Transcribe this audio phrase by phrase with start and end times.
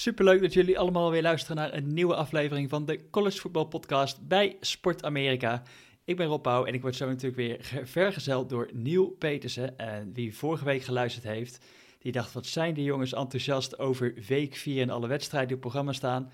[0.00, 4.28] Superleuk dat jullie allemaal weer luisteren naar een nieuwe aflevering van de College Football Podcast
[4.28, 5.62] bij Sport Amerika.
[6.04, 9.78] Ik ben Rob Pauw en ik word zo natuurlijk weer vergezeld door Neil Petersen.
[9.78, 11.64] En wie vorige week geluisterd heeft,
[11.98, 15.62] die dacht wat zijn die jongens enthousiast over week 4 en alle wedstrijden die op
[15.62, 16.32] programma staan.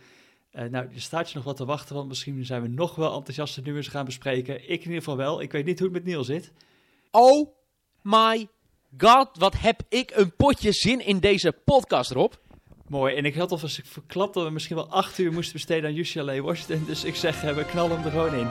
[0.53, 3.15] Uh, nou, er staat je nog wat te wachten, want misschien zijn we nog wel
[3.17, 4.55] enthousiaste nummers gaan bespreken.
[4.55, 5.41] Ik in ieder geval wel.
[5.41, 6.53] Ik weet niet hoe het met Neil zit.
[7.11, 7.55] Oh
[8.03, 8.49] my
[8.99, 12.33] god, wat heb ik een potje zin in deze podcast, Rob.
[12.89, 13.15] Mooi.
[13.15, 16.41] En ik had alvast verklapt dat we misschien wel acht uur moesten besteden aan UCLA
[16.41, 16.87] Washington.
[16.87, 18.49] Dus ik zeg, we knallen hem er gewoon in.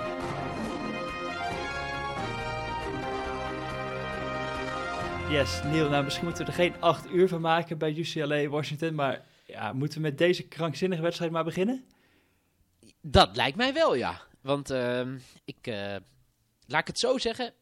[5.29, 5.89] Yes, Neil.
[5.89, 8.95] Nou, misschien moeten we er geen acht uur van maken bij UCLA Washington.
[8.95, 11.85] Maar ja, moeten we met deze krankzinnige wedstrijd maar beginnen?
[13.01, 14.21] Dat lijkt mij wel, ja.
[14.41, 15.01] Want uh,
[15.45, 15.95] ik, uh,
[16.65, 17.53] laat ik het zo zeggen,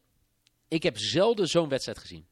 [0.68, 2.26] ik heb zelden zo'n wedstrijd gezien.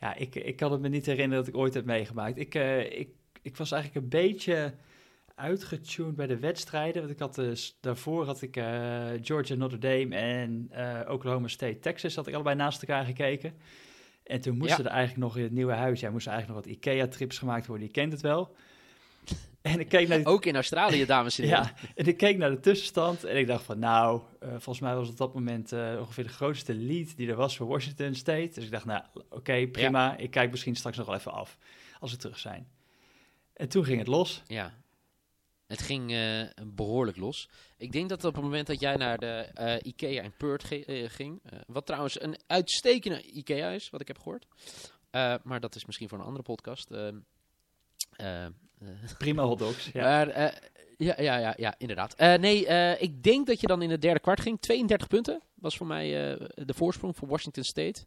[0.00, 2.38] Ja, ik, ik kan het me niet herinneren dat ik ooit heb meegemaakt.
[2.38, 3.08] Ik, uh, ik,
[3.42, 4.74] ik was eigenlijk een beetje
[5.34, 7.00] uitgetuned bij de wedstrijden.
[7.00, 8.64] Want ik had dus, daarvoor had ik uh,
[9.22, 13.54] Georgia, Notre Dame en uh, Oklahoma State, Texas had ik allebei naast elkaar gekeken.
[14.22, 14.90] En toen moesten ja.
[14.90, 17.86] er eigenlijk nog in het nieuwe huis, ja, moesten eigenlijk nog wat IKEA-trips gemaakt worden.
[17.86, 18.54] Je kent het wel.
[19.62, 20.26] En ik keek naar die...
[20.26, 21.62] Ook in Australië, dames en heren.
[21.62, 24.94] ja, en ik keek naar de tussenstand en ik dacht van, nou, uh, volgens mij
[24.94, 28.50] was op dat moment uh, ongeveer de grootste lead die er was voor Washington State.
[28.54, 30.04] Dus ik dacht, nou, oké, okay, prima.
[30.04, 30.16] Ja.
[30.16, 31.58] Ik kijk misschien straks nog wel even af
[32.00, 32.66] als we terug zijn.
[33.62, 34.42] En toen ging het los.
[34.46, 34.74] Ja,
[35.66, 37.48] het ging uh, behoorlijk los.
[37.76, 41.02] Ik denk dat op het moment dat jij naar de uh, IKEA in Perth ge-
[41.02, 44.46] uh, ging, wat trouwens een uitstekende IKEA is, wat ik heb gehoord.
[45.42, 46.90] maar dat is misschien voor een andere podcast.
[49.18, 49.90] Prima hotdogs.
[49.92, 50.02] Ja.
[50.02, 50.60] Maar,
[50.96, 52.16] ja, ja, ja, ja, inderdaad.
[52.18, 52.66] nee,
[52.98, 54.60] ik denk dat je dan in het derde kwart ging.
[54.60, 56.08] 32 punten was voor mij
[56.54, 58.04] de voorsprong voor Washington State.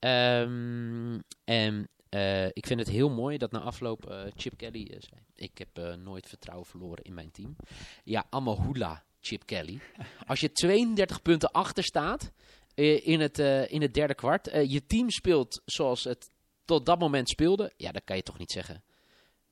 [0.00, 4.96] Um, en uh, ik vind het heel mooi dat na afloop uh, Chip Kelly uh,
[4.98, 7.56] zei: Ik heb nooit vertrouwen verloren in mijn team.
[8.04, 9.80] Ja, Amahula, Chip Kelly.
[10.26, 12.32] Als je 32 punten achter staat
[12.74, 16.30] in, het, in het derde kwart, je team speelt zoals het
[16.64, 18.82] tot dat moment speelde, ja, dan kan je toch niet zeggen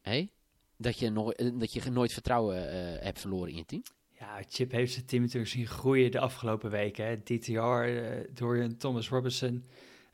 [0.01, 0.31] hey,
[0.77, 2.57] dat, je no dat je nooit vertrouwen
[3.05, 3.83] hebt verloren in je team.
[4.19, 7.05] Ja, Chip heeft zijn team natuurlijk zien groeien de afgelopen weken.
[7.05, 7.17] Hè.
[7.23, 9.65] DTR, Dorian Thomas Robinson.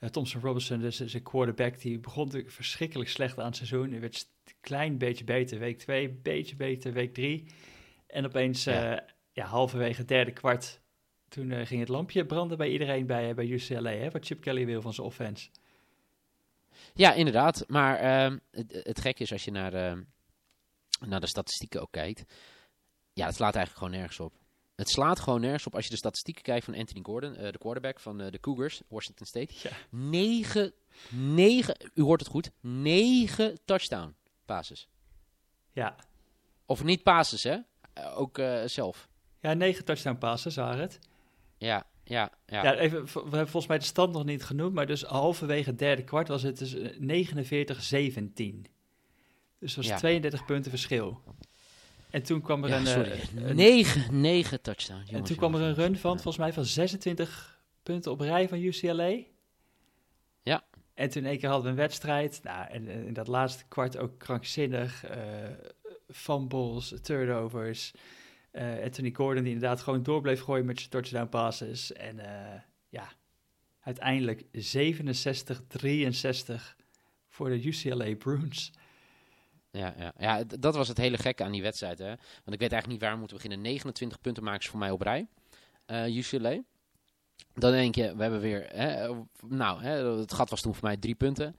[0.00, 3.90] Uh, Thompson Robinson, dus zijn quarterback, die begon natuurlijk verschrikkelijk slecht aan het seizoen.
[3.90, 7.46] Hij werd een klein beetje beter week 2, beetje beter week 3.
[8.06, 8.92] En opeens, ja.
[8.92, 10.80] Uh, ja, halverwege het derde kwart,
[11.28, 14.66] toen uh, ging het lampje branden bij iedereen bij, bij UCLA, hè, wat Chip Kelly
[14.66, 15.48] wil van zijn offense.
[16.94, 17.64] Ja, inderdaad.
[17.66, 20.04] Maar ehm, het, het gek is als je naar,
[21.06, 22.24] naar de statistieken ook kijkt.
[23.12, 24.45] Ja, het slaat eigenlijk gewoon nergens op.
[24.76, 27.58] Het slaat gewoon nergens op als je de statistieken kijkt van Anthony Gordon, uh, de
[27.58, 29.54] quarterback van uh, de Cougars, Washington State.
[29.62, 29.70] Ja.
[29.90, 30.72] 9,
[31.10, 34.14] 9, u hoort het goed, 9 touchdown
[34.44, 34.88] passes.
[35.72, 35.96] Ja.
[36.66, 37.56] Of niet passes, hè?
[37.98, 39.08] Uh, ook zelf.
[39.40, 40.98] Ja, 9 touchdown passes waren het.
[41.58, 42.62] Ja, ja, ja.
[42.62, 45.78] ja even, we hebben volgens mij de stand nog niet genoemd, maar dus halverwege het
[45.78, 46.78] derde kwart was het dus 49-17.
[49.58, 49.96] Dus dat was ja.
[49.96, 51.22] 32 punten verschil.
[52.10, 53.20] En toen kwam er ja, een, sorry.
[53.36, 53.56] een...
[53.56, 55.10] 9, 9 touchdowns.
[55.10, 58.58] En toen kwam er een run van, volgens mij van 26 punten op rij van
[58.58, 59.18] UCLA.
[60.42, 60.64] Ja.
[60.94, 62.40] En toen één keer hadden we een wedstrijd.
[62.42, 65.10] Nou, en in dat laatste kwart ook krankzinnig.
[65.10, 65.16] Uh,
[66.08, 67.92] fumbles, turnovers.
[68.52, 71.92] Uh, Anthony Gordon die inderdaad gewoon door bleef gooien met zijn touchdown passes.
[71.92, 72.24] En uh,
[72.88, 73.08] ja,
[73.80, 74.48] uiteindelijk 67-63
[77.28, 78.72] voor de UCLA Bruins.
[79.76, 80.12] Ja, ja.
[80.18, 81.98] ja, dat was het hele gekke aan die wedstrijd.
[81.98, 82.06] Hè?
[82.06, 83.60] Want ik weet eigenlijk niet waar we moeten beginnen.
[83.60, 85.26] 29 punten maken ze voor mij op rij.
[85.86, 86.62] Uh, UCLA.
[87.54, 88.66] Dan denk je, we hebben weer...
[88.68, 89.14] Hè,
[89.46, 91.56] nou, hè, het gat was toen voor mij drie punten.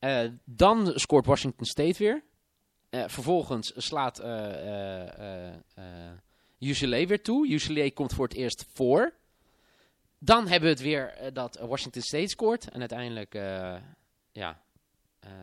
[0.00, 2.22] Uh, dan scoort Washington State weer.
[2.90, 4.18] Uh, vervolgens slaat
[6.58, 7.48] UCLA weer toe.
[7.48, 9.14] UCLA komt voor het eerst voor.
[10.18, 12.68] Dan hebben we het weer dat Washington State scoort.
[12.68, 13.34] En uiteindelijk,
[14.32, 14.62] ja,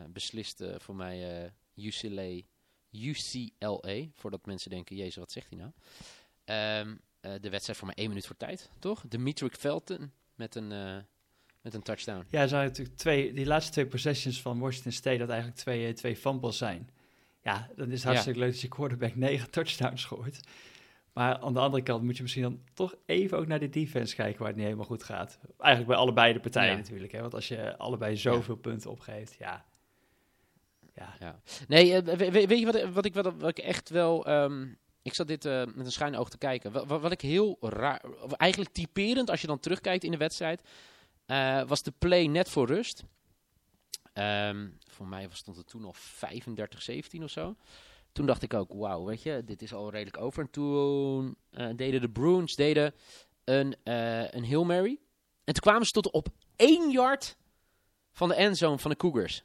[0.08, 1.50] beslist voor mij...
[1.76, 2.40] UCLA,
[2.90, 5.72] UCLA, voordat mensen denken, jezus, wat zegt hij nou?
[6.84, 9.04] Um, uh, de wedstrijd voor maar één minuut voor tijd, toch?
[9.08, 10.96] Demetric Felton met een, uh,
[11.60, 12.26] met een touchdown.
[12.30, 16.16] Ja, zijn natuurlijk twee, die laatste twee possessions van Washington State, dat eigenlijk twee, twee
[16.16, 16.90] fumbles zijn.
[17.42, 18.44] Ja, dan is het hartstikke ja.
[18.44, 20.40] leuk dat je quarterback negen touchdowns gooit.
[21.12, 24.14] Maar aan de andere kant moet je misschien dan toch even ook naar de defense
[24.14, 25.38] kijken waar het niet helemaal goed gaat.
[25.58, 26.76] Eigenlijk bij allebei de partijen ja.
[26.76, 27.12] natuurlijk.
[27.12, 27.20] Hè?
[27.20, 28.60] Want als je allebei zoveel ja.
[28.60, 29.64] punten opgeeft, ja,
[31.18, 31.40] ja.
[31.68, 34.28] Nee, uh, weet, je wat, wat, ik, wat, wat ik echt wel...
[34.28, 36.72] Um, ik zat dit uh, met een schuin oog te kijken.
[36.72, 38.04] Wat, wat, ik heel raar...
[38.30, 40.62] Eigenlijk typerend als je dan terugkijkt in de wedstrijd...
[41.26, 43.04] Uh, was de play net voor rust.
[44.14, 45.96] Um, voor mij stond het toen nog
[47.18, 47.56] 35-17 of zo.
[48.12, 50.42] Toen dacht ik ook, wauw, weet je, dit is al redelijk over.
[50.42, 52.94] En toen eh, deden de Bruins deden
[53.44, 55.00] een, eh een Hail Mary.
[55.44, 57.36] En toen kwamen ze tot op één yard
[58.12, 59.44] van de endzone van de Cougars.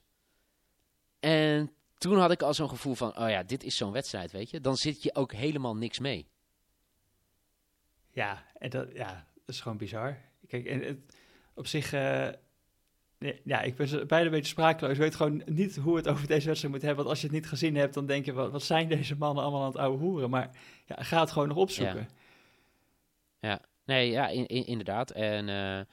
[1.22, 4.50] En toen had ik al zo'n gevoel van, oh ja, dit is zo'n wedstrijd, weet
[4.50, 4.62] je.
[4.62, 6.28] Dan zit je ook helemaal niks mee.
[8.12, 10.18] Ja, en dat, ja, dat is gewoon bizar.
[10.48, 10.98] Kijk, en het,
[11.54, 12.28] op zich, eh,
[13.44, 14.94] ja, ik ben bijna een beetje sprakeloos.
[14.94, 17.04] Ik weet gewoon niet hoe het over deze wedstrijd moet hebben.
[17.04, 19.44] Want als je het niet gezien hebt, dan denk je, wat, wat zijn deze mannen
[19.44, 20.30] allemaal aan het ouwe hoeren?
[20.30, 20.50] Maar
[20.86, 22.10] ja, ga het gewoon nog opzoeken.
[23.86, 25.12] Nee, ja, in, in- inderdaad.
[25.12, 25.86] En eh,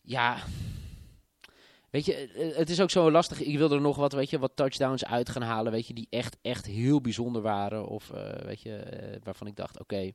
[0.00, 0.38] ja,
[1.92, 3.40] weet je, eh, het is ook zo lastig.
[3.40, 6.06] Ik wilde er nog wat, weet je, wat touchdowns uit gaan halen, weet je, die
[6.10, 7.86] echt, echt heel bijzonder waren.
[7.86, 10.12] Of, eh, weet je, eh, waarvan ik dacht, oké,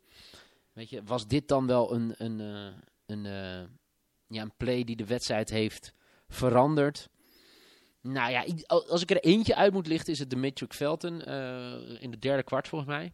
[0.78, 2.74] weet je, was dit dan wel een, een, eh,
[3.06, 3.68] een, eh,
[4.28, 5.94] ja, een play die de wedstrijd heeft
[6.28, 7.10] veranderd?
[8.02, 12.02] Nou ja, als ik er eentje uit moet lichten, is het de Mitchell Felton eh,
[12.02, 13.14] in de derde kwart volgens mij.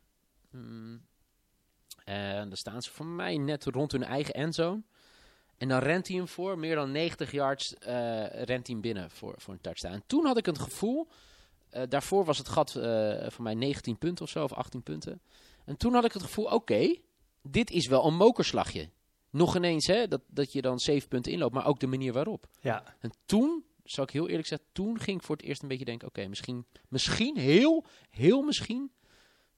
[2.04, 4.83] En dan staan ze voor mij net rond hun eigen endzone.
[5.58, 7.94] En dan rent hij hem voor, meer dan 90 yards, eh,
[8.28, 9.94] rent hij hem binnen voor, voor een touchdown.
[9.94, 11.08] En toen had ik het gevoel,
[11.70, 15.22] eh, daarvoor was het gat eh voor mij 19 punten of zo, of 18 punten.
[15.66, 16.96] En toen had ik het gevoel, oké,
[17.42, 18.90] dit is wel een mokerslagje.
[19.30, 22.48] Nog ineens, hè, dat, dat je dan 7 punten inloopt, maar ook de manier waarop.
[22.62, 25.68] Ja, En toen, zal ik heel eerlijk zeggen, toen ging ik voor het eerst een
[25.68, 28.92] beetje denken, oké, misschien, misschien, heel, heel misschien,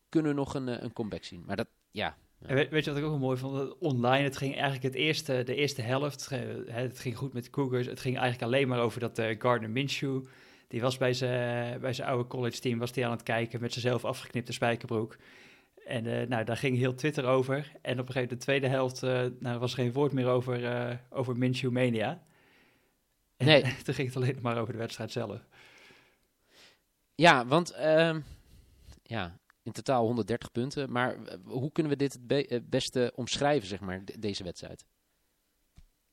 [0.10, 1.44] kunnen we nog een, een comeback zien.
[1.46, 3.78] Maar dat, ja, En weet, weet je wat ik ook wel mooi vond?
[3.78, 7.50] Online, het ging eigenlijk het eerste, de eerste helft, eh, het ging goed met de
[7.50, 7.88] Cougars.
[7.88, 10.24] Het ging eigenlijk alleen maar over dat eh, Gardner Minshew,
[10.68, 13.74] die was bij zijn bij zijn oude college team, was die aan het kijken met
[13.74, 15.18] zijn zelf afgeknipte spijkerbroek.
[15.86, 17.56] En eh, nou, daar ging heel Twitter over.
[17.82, 20.28] En op een gegeven moment de tweede helft eh, nou, was er geen woord meer
[20.28, 22.24] over, eh over Minshew Mania.
[23.38, 23.62] En, Nee.
[23.84, 25.46] toen ging het alleen maar over de wedstrijd zelf.
[27.16, 28.20] Ja, want ehm,
[29.04, 30.92] ja, in totaal 130 punten.
[30.92, 34.44] Maar eh, hoe kunnen we dit het be- het beste omschrijven, zeg maar, de- deze
[34.44, 34.86] wedstrijd?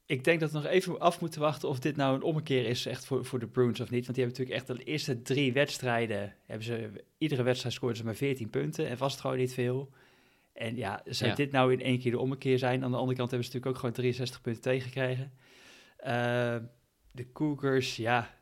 [0.07, 2.87] Ik denk dat we nog even af moeten wachten of dit nou een ommekeer is
[2.87, 4.05] echt voor, voor de Bruins of niet.
[4.07, 8.05] Want die hebben natuurlijk echt de eerste drie wedstrijden, hebben ze, iedere wedstrijd scoorden ze
[8.05, 9.91] maar 14 punten en was het gewoon niet veel.
[10.53, 11.37] En ja, zou Ja.
[11.37, 12.85] dit nou in één keer de ommekeer zijn?
[12.85, 15.33] Aan de andere kant hebben ze natuurlijk ook gewoon 63 punten tegengekregen.
[15.97, 16.57] Eh,
[17.13, 18.35] de Cougars, ja,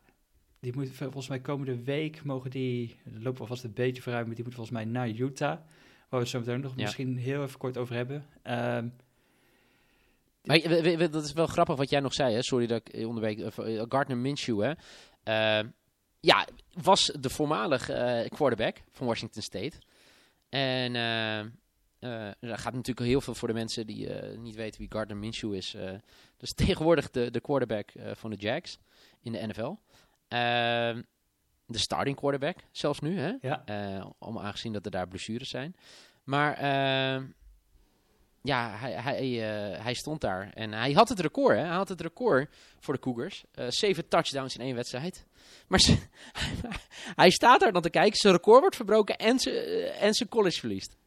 [0.61, 4.35] die moeten volgens mij komende week mogen die, lopen we vast een beetje vooruit, maar
[4.35, 5.49] die moeten volgens mij naar Utah.
[5.49, 5.65] Waar
[6.09, 6.81] we het zo meteen nog Ja.
[6.83, 8.25] misschien heel even kort over hebben.
[8.41, 8.87] Ehm,
[10.43, 12.41] Maar je- we- we- dat is wel grappig wat jij nog zei, hè?
[12.43, 13.39] Sorry dat ik je onderweek.
[13.39, 14.71] eh, eh, Gardner Minshew, hè?
[15.23, 15.67] Ehm,
[16.19, 16.47] ja,
[16.81, 19.77] was de voormalig eh, quarterback van Washington State.
[20.49, 24.79] En eh, eh, dat gaat natuurlijk heel veel voor de mensen die eh, niet weten
[24.79, 25.73] wie Gardner Minshew is.
[25.73, 25.91] eh
[26.37, 28.79] dus tegenwoordig de, de quarterback eh, van de Jags
[29.21, 29.75] in de NFL.
[30.31, 31.01] Ehm,
[31.65, 33.33] de starting quarterback, zelfs nu, hè?
[33.41, 35.75] ja, Eh, om aangezien dat er daar blessures zijn.
[36.23, 37.25] Maar ehm,
[38.41, 39.25] ja, hij, hij,
[39.73, 40.51] eh, hij stond daar.
[40.53, 41.63] En hij had het record, hè?
[41.63, 43.43] Hij had het record voor de Cougars.
[43.51, 45.25] Eh, zeven touchdowns in één wedstrijd.
[45.67, 46.07] Maar ze-
[47.21, 48.15] hij staat daar dan te kijken.
[48.17, 50.97] Zijn record wordt verbroken en zijn eh, en zijn college verliest.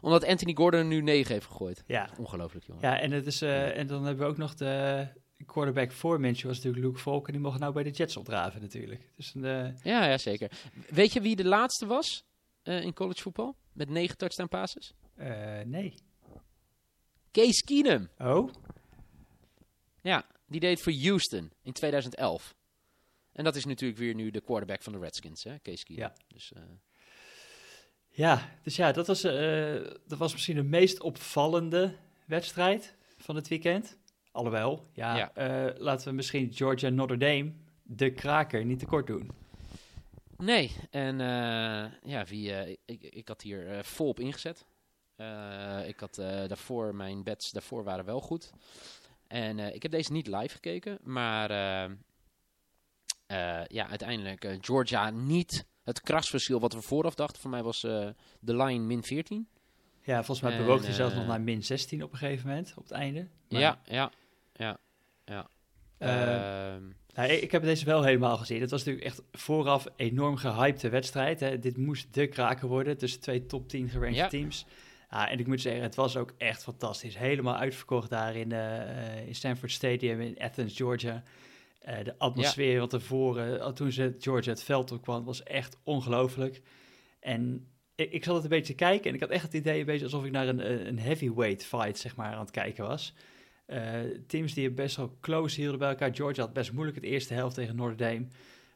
[0.00, 1.82] Omdat Anthony Gordon nu negen heeft gegooid.
[1.86, 2.08] ja.
[2.18, 2.82] Ongelooflijk, jongen.
[2.82, 5.06] Ja, en, het is, eh, en dan hebben we ook nog de
[5.46, 7.26] quarterback voor Minshew, was natuurlijk Luke Falk.
[7.26, 9.10] En die mocht nou bij de Jets opdraven natuurlijk.
[9.16, 10.50] Dus een, eh, Ja, ja, zeker.
[10.88, 12.24] Weet je wie de laatste was
[12.62, 13.56] eh, in college voetbal?
[13.72, 14.94] Met negen touchdown passes?
[15.16, 15.94] eh, nee.
[17.30, 18.08] Case Keenum.
[18.18, 18.52] Oh?
[20.02, 22.54] Ja, die deed voor Houston in 2011.
[23.32, 26.02] En dat is natuurlijk weer nu de quarterback van de Redskins, hè, Case Keenum.
[26.02, 26.12] Ja.
[26.28, 26.52] Dus,
[28.08, 29.20] Ja, dus ja, dat was,
[30.06, 31.96] dat was misschien de meest opvallende
[32.26, 33.98] wedstrijd van het weekend.
[34.32, 35.34] Alhoewel, ja, Ja.
[35.34, 39.30] eh, laten we misschien Georgia Notre Dame, de kraker, niet tekort doen.
[40.36, 44.66] nee, en eh, ja, wie, eh, ik, ik had hier vol op ingezet.
[45.86, 48.52] Ik had daarvoor, mijn bets daarvoor waren wel goed.
[49.26, 51.50] En ik heb deze niet live gekeken, maar
[53.66, 57.40] ja, uiteindelijk Georgia niet het krasverschil wat we vooraf dachten.
[57.40, 58.14] Voor mij was de
[58.56, 59.48] line min 14.
[60.04, 62.82] Ja, volgens mij bewoog hij zelfs nog naar min 16 op een gegeven moment, op
[62.82, 63.28] het einde.
[63.48, 64.10] Maar, Ja, ja,
[65.24, 65.48] ja,
[65.98, 66.82] eh, Ehm,
[67.14, 68.60] Nou, ik, ik heb deze wel helemaal gezien.
[68.60, 71.40] Het was natuurlijk echt vooraf enorm gehypte wedstrijd.
[71.40, 71.58] Hè.
[71.58, 74.28] Dit moest de kraken worden tussen twee top 10 gerankte Ja.
[74.28, 74.66] teams.
[75.10, 77.16] Ja, en ik moet zeggen, het was ook echt fantastisch.
[77.18, 81.22] Helemaal uitverkocht daar in, eh, eh, in Stanford Stadium in Athens, Georgia.
[81.80, 85.78] Eh, de atmosfeer wat tevoren, al toen ze Georgia het veld op kwam, was echt
[85.82, 86.60] ongelooflijk.
[87.20, 89.80] En ik, ik zat het een beetje te kijken en ik had echt het idee
[89.80, 93.14] een beetje alsof ik naar een, een heavyweight fight zeg maar, aan het kijken was.
[93.72, 96.14] Eh, teams die het best wel close hielden bij elkaar.
[96.14, 98.26] Georgia had best moeilijk het eerste helft tegen Notre Dame.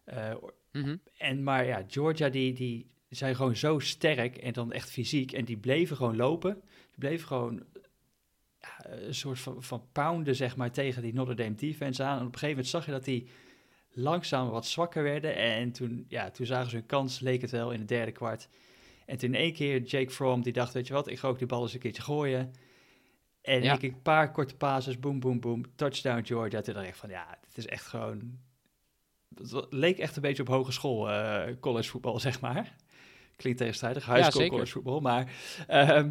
[0.04, 0.34] Eh,
[0.72, 0.96] mhm.
[1.18, 5.32] en maar ja, Georgia die, die die zijn gewoon zo sterk en dan echt fysiek.
[5.32, 6.54] En die bleven gewoon lopen.
[6.90, 7.64] Die bleven gewoon
[8.60, 12.18] ja, een soort van, van pounden, zeg maar, tegen die Notre Dame defense aan.
[12.18, 13.28] En op een gegeven moment zag je dat die
[13.90, 15.36] langzaam wat zwakker werden.
[15.36, 18.48] En toen, ja, toen zagen ze hun kans, leek het wel, in het derde kwart.
[19.06, 21.38] En toen in één keer Jake Fromm, die dacht, weet je wat, ik ga ook
[21.38, 22.52] die bal eens een keertje gooien.
[23.46, 23.74] En Ja.
[23.74, 26.60] ik een paar korte passes, boom, boom, boom, touchdown Georgia.
[26.60, 28.38] Toen dacht ik van, ja, dit is echt gewoon...
[29.34, 32.76] Het leek echt een beetje op hogeschool eh college voetbal, zeg maar.
[33.36, 35.00] Klinkt tegenstrijdig, high school college voetbal.
[35.00, 35.32] Maar
[35.66, 36.10] ehm,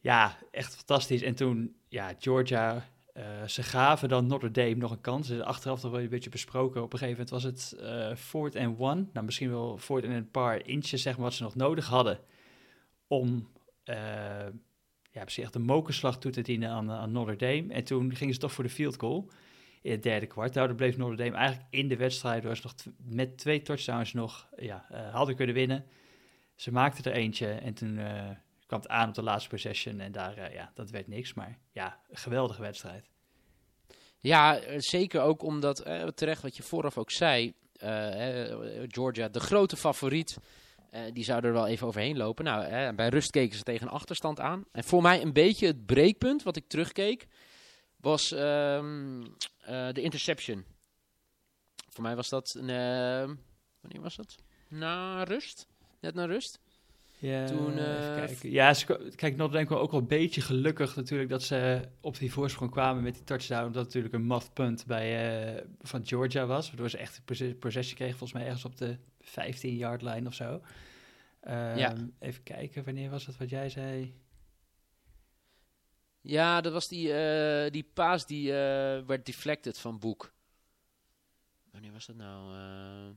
[0.00, 1.22] ja, echt fantastisch.
[1.22, 5.28] En toen, ja, Georgia, eh, ze gaven dan Notre Dame nog een kans.
[5.28, 6.82] Dus achteraf nog wel een beetje besproken.
[6.82, 9.06] Op een gegeven moment was het eh fourth and one.
[9.12, 12.18] Nou, misschien wel fourth en een paar inches, zeg maar, wat ze nog nodig hadden
[13.06, 13.48] om...
[15.14, 17.72] ja, precies echt een mokerslag toe te dienen aan, aan Notre Dame.
[17.72, 19.30] En toen gingen ze toch voor de field goal
[19.82, 20.54] in het derde kwart.
[20.54, 24.48] Daardoor bleef Notre Dame eigenlijk in de wedstrijd, waar ze nog met twee touchdowns nog
[24.56, 25.84] ja, eh, hadden kunnen winnen.
[26.54, 28.30] Ze maakten er eentje en toen eh,
[28.66, 31.34] kwam het aan op de laatste possession en daar, eh, ja, dat werd niks.
[31.34, 33.08] Maar ja, geweldige wedstrijd.
[34.18, 35.76] Ja, zeker ook omdat,
[36.14, 37.54] terecht wat je vooraf ook zei,
[38.88, 40.38] Georgia, de grote favoriet,
[40.94, 42.44] eh, die zou er wel even overheen lopen.
[42.44, 44.64] Nou, eh, bij rust keken ze tegen een achterstand aan.
[44.72, 47.26] En voor mij een beetje het breekpunt, wat ik terugkeek,
[47.96, 49.22] was ehm,
[49.60, 50.64] eh, de interception.
[51.88, 53.34] Voor mij was dat, een, eh,
[53.80, 54.34] wanneer was dat?
[54.68, 55.66] Na rust?
[56.00, 56.58] Net na rust?
[57.18, 57.74] Ja, Toen,
[58.42, 62.18] ja ze, kwa- kijk, Notre Dame ook wel een beetje gelukkig natuurlijk dat ze op
[62.18, 63.66] die voorsprong kwamen met die touchdown.
[63.66, 66.66] Omdat het natuurlijk een muff punt bij, van Georgia was.
[66.68, 70.62] Waardoor ze echt een possession kregen, volgens mij ergens op de 15-yard line of zo.
[71.40, 71.94] Ehm, Ja.
[72.18, 74.22] Even kijken, wanneer was dat wat jij zei?
[76.20, 80.32] Ja, dat was die, eh, die paas die eh, werd deflected van Boek.
[81.70, 82.54] Wanneer was dat nou?
[82.56, 83.10] eh?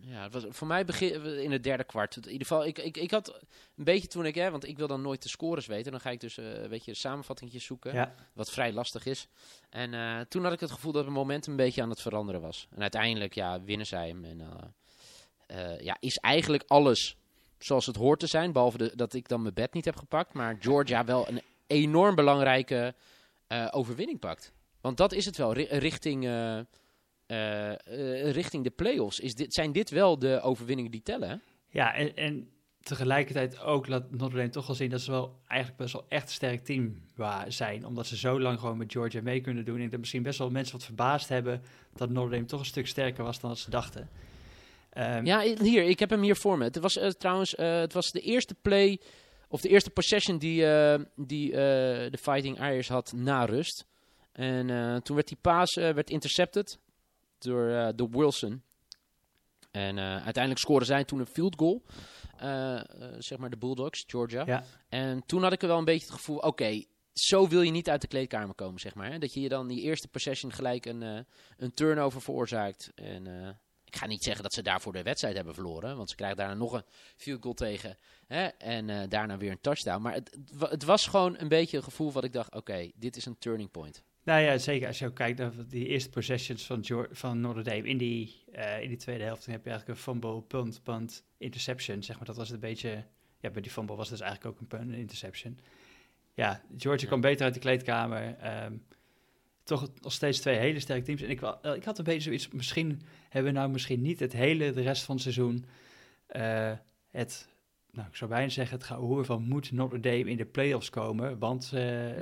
[0.00, 2.16] Ja, het was voor mij begin in het derde kwart.
[2.16, 3.28] In ieder geval, ik, ik, ik had
[3.76, 5.90] een beetje toen ik, hè, want ik wil dan nooit de scores weten.
[5.92, 9.28] Dan ga ik dus eh, een beetje samenvattingjes zoeken, Ja, wat vrij lastig is.
[9.70, 12.40] En eh, toen had ik het gevoel dat het momentum een beetje aan het veranderen
[12.40, 12.66] was.
[12.70, 14.24] En uiteindelijk, ja, winnen zij hem.
[14.24, 14.40] En
[15.46, 17.16] eh, ja, is eigenlijk alles
[17.58, 18.52] zoals het hoort te zijn.
[18.52, 20.32] Behalve de, dat ik dan mijn bed niet heb gepakt.
[20.32, 22.94] Maar Georgia wel een enorm belangrijke
[23.70, 24.52] overwinning pakt.
[24.80, 25.52] Want dat is het wel.
[25.52, 26.24] ri- richting,
[28.32, 31.28] richting de playoffs is dit, zijn dit wel de overwinningen die tellen.
[31.28, 31.36] hè?
[31.68, 32.48] ja en, en
[32.82, 36.22] tegelijkertijd ook laat Notre Dame toch wel zien dat ze wel eigenlijk best wel echt
[36.22, 37.02] een sterk team
[37.48, 37.86] zijn.
[37.86, 39.80] Omdat ze zo lang gewoon met Georgia mee kunnen doen.
[39.80, 41.62] En dat misschien best wel mensen wat verbaasd hebben
[41.94, 44.08] dat Notre Dame toch een stuk sterker was dan dat ze dachten.
[44.90, 46.64] Ehm, Ja, hier, ik heb hem hier voor me.
[46.64, 49.00] Het was eh, trouwens eh, het was de eerste play,
[49.48, 51.56] of de eerste possession die, eh, die eh,
[52.10, 53.84] de Fighting Irish had na rust.
[54.32, 56.78] En eh, toen werd die paas eh, werd intercepted
[57.44, 58.62] door, door Wilson.
[59.74, 61.82] En eh, uiteindelijk scoren zij toen een field goal.
[62.38, 62.80] Eh,
[63.18, 64.42] zeg maar de Bulldogs, Georgia.
[64.46, 64.64] Ja.
[64.88, 67.90] En toen had ik er wel een beetje het gevoel, oké, zo wil je niet
[67.90, 69.10] uit de kleedkamer komen, zeg maar.
[69.10, 69.18] Hè?
[69.18, 72.92] Dat je je dan die eerste possession gelijk een, een turnover veroorzaakt.
[72.94, 73.26] En
[73.84, 76.54] ik ga niet zeggen dat ze daarvoor de wedstrijd hebben verloren, want ze krijgen daarna
[76.54, 76.84] nog een
[77.16, 77.98] field goal tegen.
[78.26, 78.44] Hè?
[78.46, 80.02] En daarna weer een touchdown.
[80.02, 83.26] Maar het, het was gewoon een beetje een gevoel wat ik dacht, oké, dit is
[83.26, 84.02] een turning point.
[84.24, 84.86] Nou ja, zeker.
[84.86, 88.42] Als je ook kijkt naar die eerste possessions van, Geor- van Notre Dame in die,
[88.52, 92.02] eh, in die tweede helft, dan heb je eigenlijk een fumble, punt, punt, interception.
[92.02, 93.04] Zeg maar, dat was het een beetje...
[93.40, 95.58] Ja, bij die fumble was het dus eigenlijk ook een punt, een interception.
[96.34, 97.06] Ja, Georgia Ja.
[97.06, 98.36] kwam beter uit de kleedkamer.
[98.40, 98.72] ehm,
[99.62, 101.22] toch nog steeds twee hele sterke teams.
[101.22, 104.32] En ik, eh, ik had een beetje zoiets, misschien hebben we nou misschien niet het
[104.32, 105.64] hele, de rest van het seizoen,
[106.26, 106.72] eh,
[107.10, 107.48] het...
[107.90, 111.38] Nou, ik zou bijna zeggen, het gehoor van moet Notre Dame in de playoffs komen,
[111.38, 111.70] want,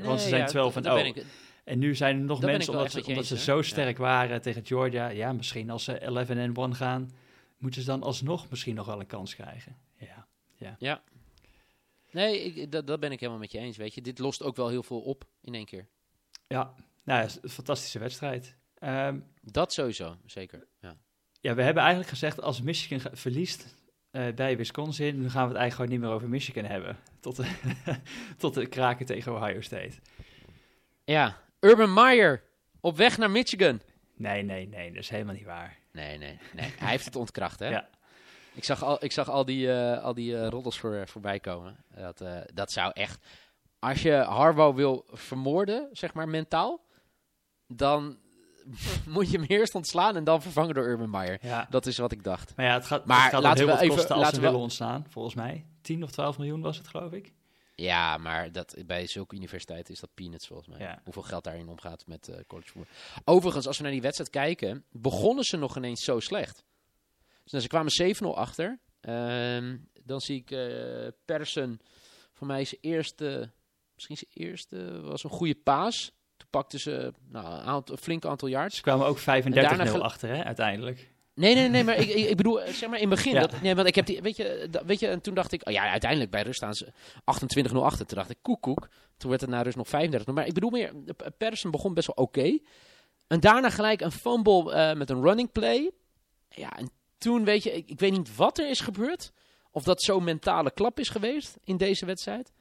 [0.03, 1.15] want ze zijn 12 en dat 0.
[1.65, 4.65] En nu zijn er nog Dat mensen, omdat, ze, omdat ze zo sterk waren tegen
[4.67, 5.09] Georgia.
[5.09, 7.11] Ja, misschien als ze 11 en 1 gaan,
[7.59, 9.77] moeten ze dan alsnog misschien nog wel een kans krijgen.
[10.59, 11.03] Ja,
[12.11, 14.01] Nee, ik, dat, dat ben ik helemaal met je eens, weet je.
[14.01, 15.89] Dit lost ook wel heel veel op in één keer.
[16.47, 16.75] ja.
[17.05, 18.57] nou, ja, een fantastische wedstrijd.
[18.75, 20.67] Ehm, Dat sowieso, zeker.
[20.81, 20.97] Ja.
[21.41, 23.77] ja, we hebben eigenlijk gezegd, als Michigan ga- verliest
[24.11, 26.97] eh, bij Wisconsin, dan gaan we het eigenlijk gewoon niet meer over Michigan hebben.
[27.21, 27.51] Tot de,
[28.39, 29.93] tot de kraken tegen Ohio State.
[31.05, 32.43] ja, Urban Meyer
[32.81, 33.81] op weg naar Michigan.
[34.17, 35.77] Nee, nee, nee, dat is helemaal niet waar.
[35.93, 36.73] Nee, nee, nee.
[36.79, 37.69] Hij heeft het ontkracht, hè?
[37.77, 37.89] Ja.
[38.55, 41.85] Ik zag al, ik zag al die, eh, al die eh, roddels voor, voorbij komen.
[41.95, 43.25] Dat, eh, dat zou echt...
[43.79, 46.85] Als je Harbaugh wil vermoorden, zeg maar mentaal,
[47.67, 48.19] dan
[49.09, 51.39] moet je hem eerst ontslaan en dan vervangen door Urban Meyer.
[51.43, 51.67] Ja.
[51.71, 52.57] Dat is wat ik dacht.
[52.57, 54.25] Maar ja, het gaat, Maar het gaat laten heel we wat even- kosten als ze
[54.27, 55.67] laten we- willen ontstaan, volgens mij.
[55.83, 57.33] 10 of 12 miljoen was het, geloof ik.
[57.75, 60.79] Ja, maar dat, bij zulke universiteiten is dat peanuts volgens mij.
[60.79, 61.01] Ja.
[61.05, 62.93] Hoeveel geld daarin omgaat met eh college voetbal.
[63.25, 66.65] Overigens, als we naar die wedstrijd kijken, begonnen ze nog ineens zo slecht.
[67.45, 68.79] Dus ze kwamen 7-0 achter.
[69.01, 71.81] Ehm, dan zie ik uh, Persson.
[72.33, 73.51] Voor mij zijn eerste,
[73.95, 76.13] misschien zijn eerste, was een goede paas.
[76.37, 78.77] Toen pakten ze nou, een, aantal, een flink aantal yards.
[78.77, 79.25] Ze kwamen ook 35-0
[80.01, 81.12] achter, hè, uiteindelijk.
[81.35, 83.35] Nee, nee, nee, maar ik, ik, bedoel, zeg maar in het begin.
[83.35, 85.67] Dat, nee, want ik heb die, weet je, dat, weet je, en toen dacht ik,
[85.67, 86.93] oh ja, uiteindelijk bij rust staan ze
[87.71, 88.07] 28-0 achter.
[88.07, 88.89] Toen dacht ik, koek, koek.
[89.17, 90.93] Toen werd het naar rust nog 35 Maar ik bedoel meer,
[91.37, 92.59] Persson begon best wel oké.
[93.27, 95.91] En daarna gelijk een fumble uh, met een running play.
[96.49, 99.33] Ja, en toen weet je, ik, ik weet niet wat er is gebeurd.
[99.71, 102.53] Of dat zo'n mentale klap is geweest in deze wedstrijd.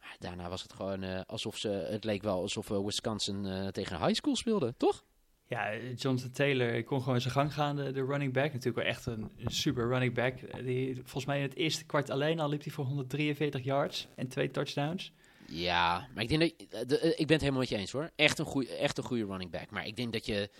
[0.00, 3.96] Maar daarna was het gewoon uh, alsof ze, het leek wel alsof Wisconsin uh, tegen
[3.96, 5.04] een high school speelde, toch?
[5.50, 8.52] Ja, Jonathan Taylor kon gewoon zijn gang gaan, de, de running back.
[8.52, 10.64] Natuurlijk wel echt een, een, super running back.
[10.64, 14.28] Die, volgens mij in het eerste kwart alleen al liep hij voor 143 yards en
[14.28, 15.12] twee touchdowns.
[15.46, 18.10] Ja, maar ik denk dat de, ik ben het helemaal met je eens hoor.
[18.16, 19.70] Echt een goede, echt een goede running back.
[19.70, 20.50] Maar ik denk dat je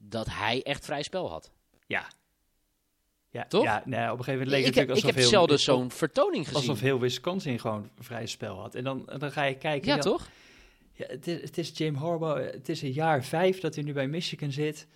[0.00, 1.50] dat hij echt vrij spel had.
[1.86, 2.06] Ja.
[3.30, 3.64] Ja, Toch?
[3.64, 5.90] Ja, nee, op een gegeven moment leek ik het heb, alsof ik heb zelden zo'n
[5.90, 6.60] vertoning gezien.
[6.60, 8.74] Alsof heel Wisconsin gewoon vrij spel had.
[8.74, 9.88] En dan, dan ga je kijken.
[9.88, 10.28] Ja, ja toch?
[10.94, 12.52] Ja, het, is, het is Jim Harbaugh.
[12.52, 14.86] Het is een jaar vijf dat hij nu bij Michigan zit.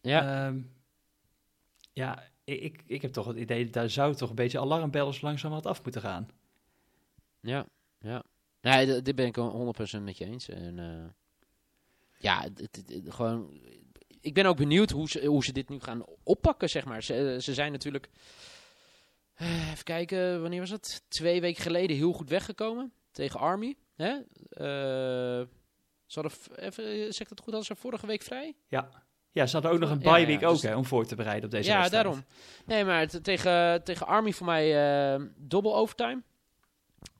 [0.00, 0.46] Ja.
[0.46, 0.72] Um,
[1.92, 5.66] ja, ik, ik heb toch het idee, daar zou toch een beetje alarmbellen langzaam wat
[5.66, 6.28] af moeten gaan.
[7.40, 7.66] Ja,
[7.98, 8.22] ja.
[8.60, 9.36] Nee, dit ben ik
[9.98, 10.48] 100% met je eens.
[10.48, 11.04] En, uh,
[12.18, 13.60] ja, het, het, gewoon
[14.24, 17.02] ik ben ook benieuwd hoe ze, hoe ze dit nu gaan oppakken, zeg maar.
[17.02, 18.08] Ze, ze zijn natuurlijk,
[19.36, 21.02] uh, even kijken, wanneer was het?
[21.08, 23.76] Twee weken geleden heel goed weggekomen tegen Army.
[23.94, 24.12] Hè?
[24.14, 25.46] Uh,
[26.06, 28.56] ze hadden, even, zeg dat goed, hadden ze vorige week vrij?
[28.68, 28.88] Ja.
[29.30, 31.14] Ja, ze hadden ook nog een bye week ja, ook, dus, hè, om voor te
[31.14, 32.04] bereiden op deze ja, wedstrijd.
[32.04, 32.24] Ja, daarom.
[32.66, 36.22] Nee, maar tegen, tegen Army voor mij uh, dubbel overtime.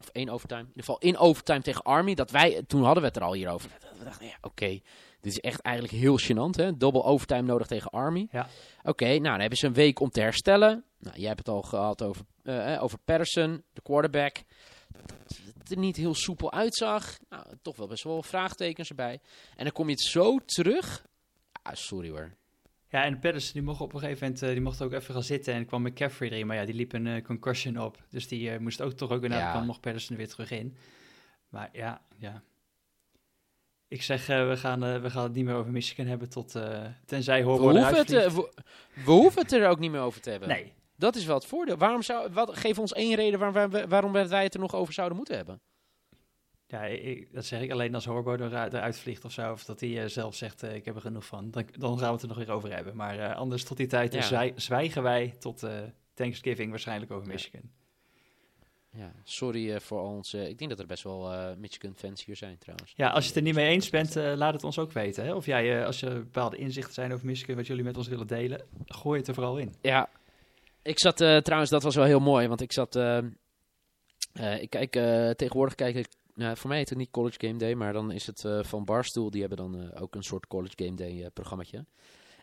[0.01, 0.61] Of één overtime.
[0.61, 2.15] In ieder geval in overtime tegen Army.
[2.15, 3.71] Dat wij, toen hadden we het er al hier over.
[3.99, 4.47] We dachten, ja, oké.
[4.47, 4.83] Okay.
[5.21, 6.77] Dit is echt eigenlijk heel gênant, hè?
[6.77, 8.29] Double overtime nodig tegen Army.
[8.31, 8.49] Ja.
[8.83, 10.85] Oké, nou, dan hebben ze een week om te herstellen.
[10.99, 14.37] Nou, jij hebt het al gehad over, uh, over Patterson, de quarterback.
[15.65, 17.19] Het er niet heel soepel uitzag.
[17.29, 19.21] Nou, toch wel best wel vraagtekens erbij.
[19.57, 21.07] En dan kom je het zo terug.
[21.63, 22.33] Ah, sorry hoor.
[22.89, 25.23] Ja, en Patterson die mocht op een gegeven moment uh, die mocht ook even gaan
[25.23, 25.55] zitten.
[25.55, 26.47] En kwam McCaffrey erin.
[26.47, 28.03] Maar ja, die liep een uh, concussion op.
[28.11, 29.47] Dus die uh, moest ook toch ook weer naar ja.
[29.47, 29.67] de kant.
[29.67, 30.77] Mocht Patterson weer terug in.
[31.49, 32.43] Maar ja, ja.
[33.89, 36.57] Ik zeg, uh, we, gaan, we gaan het niet meer over Michigan hebben tot,
[37.07, 38.53] tenzij Horbo we hoeven, het, we,
[39.05, 40.49] we, hoeven het er ook niet meer over te hebben.
[40.49, 40.73] Nee.
[40.97, 41.77] Dat is wel het voordeel.
[41.77, 44.95] Waarom zou, wat, geef ons één reden waar, waar, waarom wij het er nog over
[44.95, 45.61] zouden moeten hebben.
[46.67, 49.53] Ja, ik, dat zeg ik alleen als Horbo er, eruit vliegt of zo.
[49.53, 51.51] Of dat hij zelf zegt, ik heb er genoeg van.
[51.51, 52.97] Dan, dan gaan we het er nog weer over hebben.
[52.97, 54.23] Maar anders tot die tijd ja.
[54.23, 55.67] zwij, zwijgen wij tot
[56.15, 57.63] Thanksgiving waarschijnlijk over Michigan.
[57.63, 57.83] Ja.
[58.97, 60.35] Ja, sorry voor ons.
[60.35, 62.93] Ik denk dat er best wel Michigan-fans hier zijn trouwens.
[62.97, 65.25] Ja, als je het er niet mee eens bent, laat het ons ook weten.
[65.25, 65.35] Hè?
[65.35, 68.63] Of jij, als er bepaalde inzichten zijn over Michigan, wat jullie met ons willen delen,
[68.87, 69.75] gooi het er vooral in.
[69.81, 70.09] Ja,
[70.85, 72.97] ik zat trouwens, dat was wel heel mooi, want ik zat,
[74.61, 74.93] ik kijk,
[75.37, 78.27] tegenwoordig kijk ik, nou, voor mij heet het niet College Game Day, maar dan is
[78.27, 81.85] het van Barstool, die hebben dan ook een soort College Game Day programmaatje.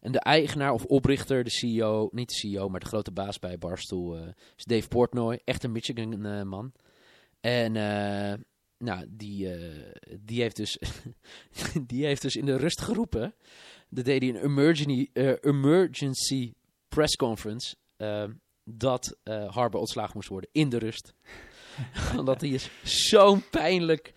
[0.01, 3.57] En de eigenaar of oprichter, de CEO, niet de CEO, maar de grote baas bij
[3.57, 4.17] Barstool,
[4.55, 5.39] is Dave Portnoy.
[5.43, 6.71] Echt een Michigan uh, man.
[7.39, 7.71] En
[8.77, 9.49] nou, die,
[10.19, 10.77] die, heeft dus
[11.87, 13.33] die heeft dus in de rust geroepen.
[13.89, 15.09] Dat deed hij een emergency,
[15.41, 16.53] emergency
[16.87, 17.75] press conference.
[18.63, 21.13] Dat Harbour ontslagen moest worden in de rust.
[22.17, 24.13] Omdat hij is zo'n pijnlijk,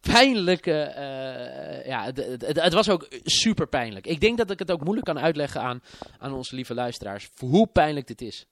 [0.00, 0.94] pijnlijke...
[0.96, 2.04] Uh, ja,
[2.38, 4.06] het, was ook super pijnlijk.
[4.06, 5.82] Ik denk dat ik het ook moeilijk kan uitleggen aan,
[6.18, 7.30] aan onze lieve luisteraars.
[7.38, 8.46] hoe pijnlijk dit is.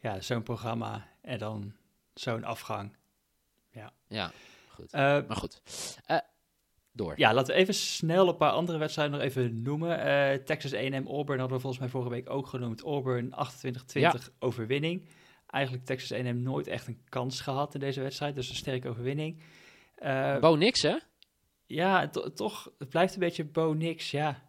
[0.00, 1.74] Ja, zo'n programma en dan
[2.14, 2.96] zo'n afgang.
[3.70, 4.30] Ja, ja
[4.68, 4.94] goed.
[4.94, 5.60] Uh, maar goed.
[6.10, 6.18] Uh,
[6.96, 7.14] door.
[7.16, 9.98] Ja, laten we even snel een paar andere wedstrijden nog even noemen.
[9.98, 12.82] Uh, Texas A&M Auburn hadden we volgens mij vorige week ook genoemd.
[12.82, 13.36] Auburn 28-20
[13.92, 14.14] ja.
[14.38, 15.02] overwinning
[15.46, 18.34] eigenlijk Texas A&M nooit echt een kans gehad in deze wedstrijd.
[18.34, 19.42] Dus een sterke overwinning.
[19.98, 20.96] Uh, Bo niks, hè?
[21.66, 24.44] Ja, toch, het blijft een beetje Bo niks, ja.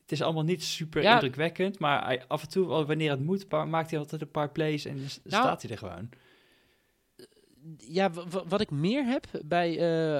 [0.00, 1.12] Het is allemaal niet super ja.
[1.12, 4.96] indrukwekkend, maar af en toe, wanneer het moet, maakt hij altijd een paar plays en
[4.96, 6.08] nou, staat hij er gewoon.
[7.76, 9.70] Ja, wat ik meer heb bij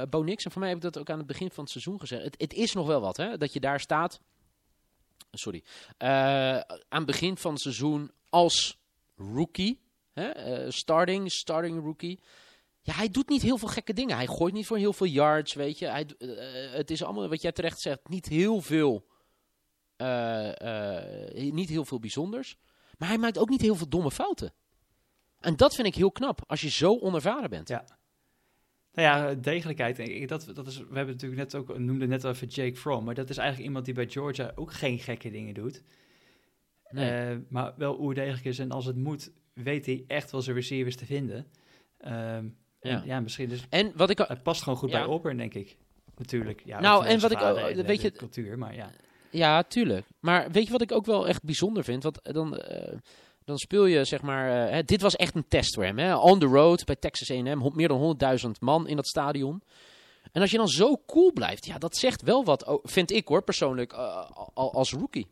[0.01, 1.73] uh, Bo Nix, en voor mij heb ik dat ook aan het begin van het
[1.73, 2.23] seizoen gezegd.
[2.25, 3.37] Het, het is nog wel wat, hè?
[3.37, 4.21] Dat je daar staat.
[5.31, 5.65] Sorry.
[5.99, 6.09] Uh,
[6.59, 8.79] aan het begin van het seizoen als
[9.17, 9.81] rookie.
[10.13, 10.63] Hè?
[10.65, 12.21] Uh, starting, starting rookie.
[12.83, 14.17] Ja, hij doet niet heel veel gekke dingen.
[14.17, 15.87] Hij gooit niet voor heel veel yards, weet je.
[15.87, 16.07] Hij,
[16.73, 19.07] het is allemaal, wat jij terecht zegt, niet heel veel,
[21.33, 22.57] niet heel veel bijzonders.
[22.99, 24.53] Maar hij maakt ook niet heel veel domme fouten.
[25.41, 27.69] En dat vind ik heel knap, als je zo onervaren bent.
[27.69, 27.85] Ja.
[28.93, 29.97] Nou ja, degelijkheid.
[29.97, 33.05] Denk ik, dat, dat is, we hebben natuurlijk net ook, noemde net even Jake Fromm.
[33.05, 35.83] Maar dat is eigenlijk iemand die bij Georgia ook geen gekke dingen doet.
[36.91, 37.11] Nee.
[37.11, 38.59] Eh, maar wel hoe degelijk is.
[38.59, 41.47] En als het moet, weet hij echt wel zijn receivers te vinden.
[41.99, 42.15] Ehm,
[42.81, 43.03] en Ja.
[43.05, 43.21] ja.
[43.21, 43.65] misschien dus...
[43.69, 44.19] En wat ik...
[44.19, 44.99] Het past gewoon goed Ja.
[44.99, 45.77] bij Auburn, denk ik.
[46.17, 46.63] Natuurlijk.
[46.65, 48.91] Ja, Nou, en wat ik ook- de- weet je- de cultuur, maar ja.
[49.31, 50.07] Ja, tuurlijk.
[50.21, 52.03] Maar weet je wat ik ook wel echt bijzonder vind?
[52.03, 52.99] Want dan, eh,
[53.49, 54.67] dan speel je, zeg maar...
[54.67, 55.99] eh, hè, dit was echt een test voor hem.
[55.99, 56.17] Hè?
[56.17, 57.71] On the road bij Texas A&M.
[57.75, 59.63] Meer dan 100.000 man in dat stadion.
[60.33, 61.67] En als je dan zo cool blijft...
[61.67, 65.27] Ja, dat zegt wel wat, oh, vind ik hoor, persoonlijk, eh, al- als rookie.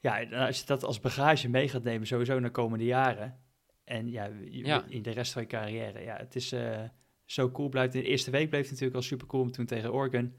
[0.00, 3.40] Ja, als je dat als bagage mee gaat nemen, sowieso naar komende jaren.
[3.84, 4.84] En ja, Ja.
[4.88, 6.00] in de rest van je carrière.
[6.02, 6.82] Ja, het is eh,
[7.24, 7.68] zo cool.
[7.68, 7.94] Blijft.
[7.94, 10.34] In de eerste week bleef het natuurlijk al super cool toen tegen Oregon.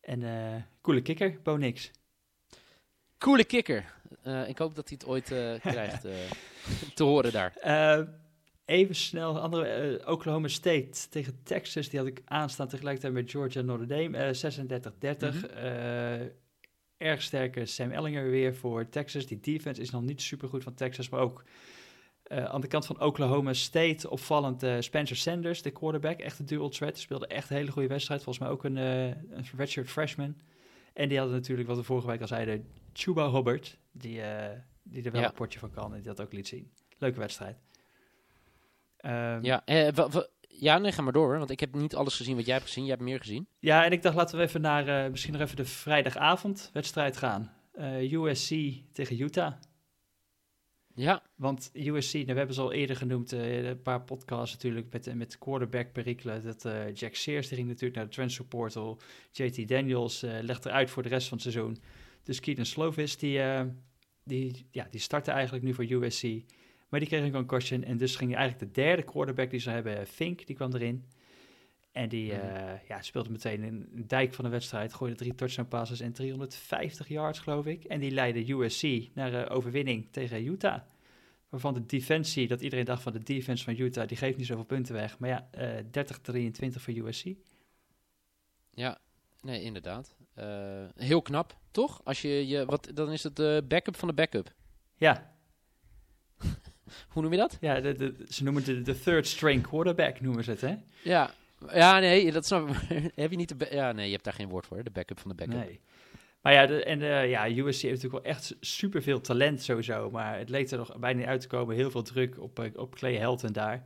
[0.00, 1.90] En eh coole kikker, Bo Nix.
[3.18, 3.94] Coole kikker.
[4.22, 6.12] Eh, ik hoop dat hij het ooit eh, krijgt eh,
[6.94, 7.54] te horen daar.
[8.64, 11.88] Even snel, andere, Oklahoma State tegen Texas.
[11.88, 14.18] Die had ik aanstaan tegelijkertijd met Georgia en Notre Dame.
[14.18, 15.34] eh 36-30.
[15.34, 16.28] Mhm.
[16.96, 19.26] Erg sterke Sam Ellinger weer voor Texas.
[19.26, 21.44] Die defense is nog niet super goed van Texas, maar ook
[22.28, 26.20] aan de kant van Oklahoma State opvallend Spencer Sanders, de quarterback.
[26.20, 26.98] Echt een dual threat.
[26.98, 28.22] Speelde echt een hele goede wedstrijd.
[28.22, 30.36] Volgens mij ook een, eh een redshirt freshman.
[30.96, 32.66] En die hadden natuurlijk, wat we vorige week al zeiden,
[32.98, 33.78] Chuba Hubbard.
[33.92, 35.26] Die, eh, die er wel Ja.
[35.26, 36.72] een potje van kan en die dat ook liet zien.
[36.98, 37.56] Leuke wedstrijd.
[38.96, 39.88] Ehm, Ja, eh,
[40.48, 41.38] ja, nee, ga maar door.
[41.38, 42.84] Want ik heb niet alles gezien wat jij hebt gezien.
[42.84, 43.48] Jij hebt meer gezien.
[43.58, 47.16] Ja, en ik dacht laten we even naar eh, misschien nog even de vrijdagavond wedstrijd
[47.16, 47.52] gaan.
[47.72, 48.54] Eh, USC
[48.92, 49.52] tegen Utah.
[50.94, 55.14] Ja, Want USC, nou, we hebben ze al eerder genoemd, een paar podcasts natuurlijk met,
[55.14, 56.42] met quarterback perikelen.
[56.44, 56.62] Dat
[56.94, 59.00] Jack Sears die ging natuurlijk naar de transfer portal.
[59.32, 61.78] JT Daniels legt eruit voor de rest van het seizoen.
[62.26, 63.64] Dus Keaton Slovis, die, eh,
[64.24, 66.22] die, ja, die startte eigenlijk nu voor USC.
[66.88, 70.06] Maar die kreeg een concussion en dus ging eigenlijk de derde quarterback die ze hebben,
[70.06, 71.04] Fink, die kwam erin.
[71.92, 72.40] En die Mhm.
[72.42, 77.08] eh, ja, speelde meteen een dijk van de wedstrijd, gooide drie touchdown passes en 350
[77.08, 77.84] yards geloof ik.
[77.84, 80.80] En die leidde USC naar eh, overwinning tegen Utah.
[81.48, 84.64] Waarvan de defensie, dat iedereen dacht van de defense van Utah, die geeft niet zoveel
[84.64, 85.18] punten weg.
[85.18, 87.24] Maar ja, eh 30-23 voor USC.
[88.74, 88.98] ja.
[89.46, 90.14] Nee, inderdaad.
[90.34, 90.46] Eh,
[90.96, 92.00] heel knap, toch?
[92.04, 94.52] Als je, je wat, dan is het de backup van de backup.
[94.96, 95.34] Ja,
[97.08, 97.56] Hoe noem je dat?
[97.60, 100.74] ja de, de- ze noemen het de, de third string quarterback, noemen ze het, hè?
[101.02, 101.30] Ja,
[101.72, 102.76] ja nee, dat snap ik.
[103.14, 103.68] Heb je niet de...
[103.70, 105.58] Ja, nee, je hebt daar geen woord voor, hè, de backup van de backup.
[105.66, 105.80] Nee.
[106.42, 110.10] Maar ja, de, en eh, ja, USC heeft natuurlijk wel echt superveel talent sowieso.
[110.10, 111.74] Maar het leek er nog bijna niet uit te komen.
[111.76, 113.84] Heel veel druk op, eh, op Clay Helton daar.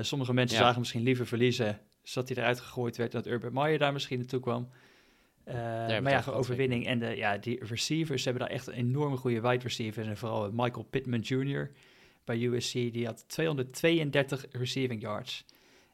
[0.00, 0.62] Sommige mensen Ja.
[0.64, 3.12] zagen misschien liever verliezen, zodat hij eruit gegooid werd.
[3.12, 4.68] Dat Urban Meyer daar misschien naartoe kwam.
[5.44, 6.86] Eh, maar ja, gewoon overwinning.
[6.86, 10.06] En de, ja, die receivers ze hebben daar echt een enorme goede wide receivers.
[10.06, 11.70] En vooral Michael Pittman Jr.
[12.24, 12.72] bij USC.
[12.72, 15.44] Die had 232 receiving yards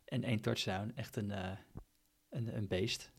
[0.05, 0.93] en één touchdown.
[0.95, 1.51] Echt een, eh,
[2.31, 3.13] een, een beest.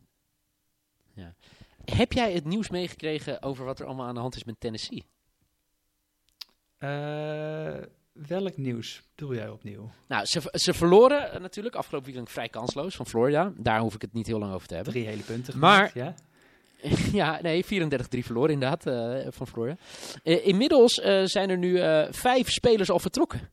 [1.86, 5.03] Heb jij het nieuws meegekregen over wat er allemaal aan de hand is met Tennessee?
[6.77, 7.81] Eh,
[8.28, 9.91] welk nieuws bedoel jij opnieuw?
[10.08, 13.54] Nou, ze, ze verloren natuurlijk afgelopen weekend vrij kansloos van Florida.
[13.58, 14.93] Daar hoef ik het niet heel lang over te hebben.
[14.93, 16.15] Drie hele punten Maar- gemaakt, ja?
[17.21, 17.67] ja, nee, 34-3
[18.10, 19.78] verloren inderdaad eh, van Florida.
[20.23, 21.78] Eh, inmiddels eh, zijn er nu
[22.13, 23.51] vijf spelers al vertrokken.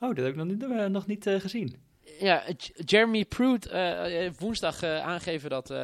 [0.00, 1.76] Oh, dat heb ik nog niet, nog niet gezien.
[2.20, 5.74] Ja, Jeremy Pruitt heeft woensdag aangegeven dat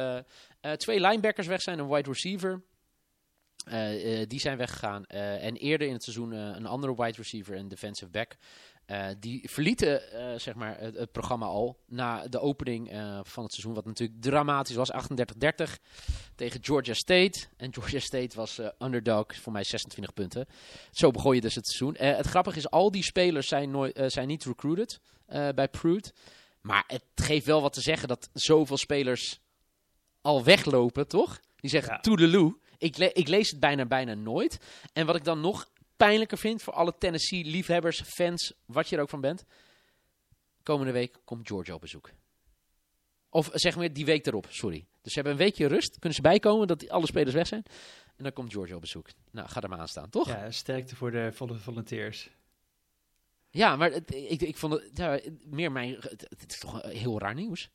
[0.77, 2.61] twee linebackers weg zijn, een wide receiver.
[3.65, 5.05] Eh, eh, die zijn weggegaan.
[5.05, 8.35] Eh, en eerder in het seizoen een andere wide receiver en defensive back.
[9.19, 10.01] Die verlieten
[10.41, 12.89] zeg maar het, het programma al na de opening
[13.23, 13.73] van het seizoen.
[13.73, 14.91] Wat natuurlijk dramatisch was.
[14.91, 15.79] 38-30
[16.35, 17.47] tegen Georgia State.
[17.57, 20.45] En Georgia State was underdog voor mij 26 punten.
[20.91, 22.07] Zo begon je dus het seizoen.
[22.07, 24.99] Het grappige is, al die spelers zijn, nooit, zijn niet recruited
[25.55, 26.13] bij Pruitt.
[26.61, 29.39] Maar het geeft wel wat te zeggen dat zoveel spelers
[30.21, 31.39] al weglopen, toch?
[31.55, 31.99] Die zeggen Ja.
[31.99, 32.57] toedeloe.
[32.77, 34.57] Ik, le- ik lees het bijna, bijna nooit.
[34.93, 39.09] En wat ik dan nog pijnlijker vind voor alle Tennessee-liefhebbers, fans, wat je er ook
[39.09, 39.43] van bent.
[40.63, 42.11] Komende week komt Georgia op bezoek.
[43.29, 44.85] Of zeg maar die week erop, sorry.
[45.01, 45.91] Dus ze hebben een weekje rust.
[45.91, 47.63] Kunnen ze bijkomen dat alle spelers weg zijn.
[48.15, 49.07] En dan komt Georgia op bezoek.
[49.31, 50.27] Nou, ga er maar aan staan, toch?
[50.27, 52.29] Ja, Ja, sterkte voor de volle volunteers.
[53.51, 55.93] maar het, ik, ik vond het ja, meer mijn...
[55.99, 57.69] Het, het is toch heel raar nieuws.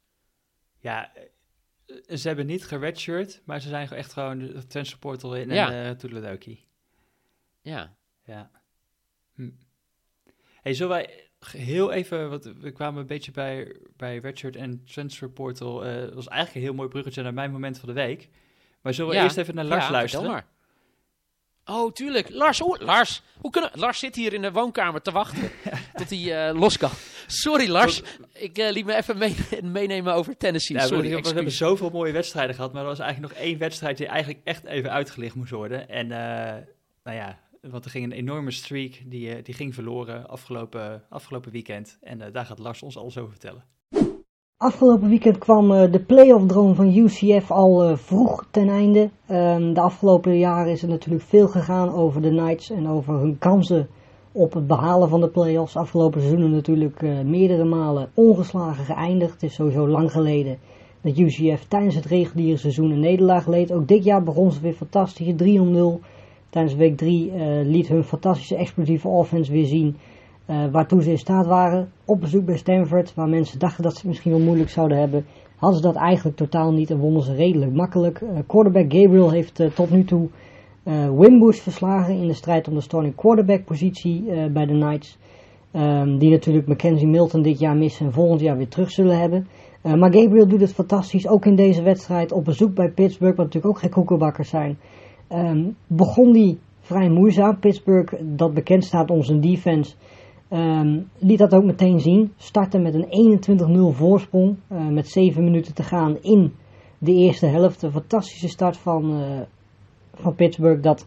[0.78, 1.12] Ja,
[2.08, 5.72] ze hebben niet geredshirt, maar ze zijn echt gewoon de transfer portal in Ja.
[5.72, 6.66] en uh, toedeledokie.
[7.60, 7.96] Ja.
[8.24, 8.50] Ja.
[9.34, 9.50] Hm.
[10.62, 15.30] Hey, zullen wij heel even, want we kwamen een beetje bij, bij Redshirt en Transfer
[15.30, 15.84] Portal.
[15.84, 18.28] eh, dat was eigenlijk een heel mooi bruggetje naar mijn moment van de week.
[18.82, 19.22] Maar zullen we Ja.
[19.22, 20.30] eerst even naar Lars ja, luisteren?
[20.30, 20.46] maar.
[21.64, 22.28] Oh, tuurlijk.
[22.30, 23.22] Lars, oh, Lars.
[23.38, 23.70] Hoe kunnen...
[23.74, 25.50] Lars zit hier in de woonkamer te wachten
[25.94, 26.90] tot hij eh, los kan.
[27.30, 28.02] Sorry, Lars.
[28.32, 30.76] Ik eh, liet me even mee- meenemen over Tennessee.
[30.76, 33.96] Ja, Sorry, we, hebben zoveel mooie wedstrijden gehad, maar er was eigenlijk nog één wedstrijd
[33.96, 35.88] die eigenlijk echt even uitgelicht moest worden.
[35.88, 36.62] En eh,
[37.04, 41.98] nou ja, Want er ging een enorme streak, die, die ging verloren afgelopen, afgelopen weekend.
[42.02, 43.64] En daar gaat Lars ons alles over vertellen.
[44.56, 49.10] Afgelopen weekend kwam de playoff-droom van UCF al vroeg ten einde.
[49.26, 53.38] Ehm, de afgelopen jaren is er natuurlijk veel gegaan over de Knights en over hun
[53.38, 53.88] kansen
[54.32, 55.76] op het behalen van de playoffs.
[55.76, 59.32] Afgelopen seizoenen natuurlijk meerdere malen ongeslagen geëindigd.
[59.32, 60.58] Het is sowieso lang geleden
[61.00, 63.72] dat UCF tijdens het reguliere seizoen een nederlaag leed.
[63.72, 65.36] Ook dit jaar begon ze weer fantastisch, 3-0.
[66.50, 69.96] Tijdens week 3 uh, eh, liet hun fantastische explosieve offense weer zien
[70.46, 71.92] uh, waartoe ze in staat waren.
[72.04, 75.26] Op bezoek bij Stanford, waar mensen dachten dat ze het misschien wel moeilijk zouden hebben,
[75.56, 78.22] hadden ze dat eigenlijk totaal niet en wonnen ze redelijk makkelijk.
[78.46, 80.28] Quarterback Gabriel heeft tot nu toe
[80.82, 85.18] Wimbush verslagen in de strijd om de starting quarterback positie bij de Knights.
[85.72, 89.46] Um, die natuurlijk Mackenzie Milton dit jaar missen en volgend jaar weer terug zullen hebben.
[89.82, 93.46] Uh, maar Gabriel doet het fantastisch, ook in deze wedstrijd, op bezoek bij Pittsburgh, wat
[93.46, 94.78] natuurlijk ook geen koekenbakkers zijn.
[95.32, 97.58] Um, begon die vrij moeizaam.
[97.58, 99.94] Pittsburgh, dat bekend staat om zijn defense,
[100.50, 102.32] um, liet dat ook meteen zien.
[102.36, 103.40] Startte met een
[103.92, 104.56] 21-0 voorsprong,
[104.90, 106.52] met 7 minuten te gaan in
[106.98, 107.82] de eerste helft.
[107.82, 109.22] Een fantastische start van,
[110.20, 111.06] van Pittsburgh, dat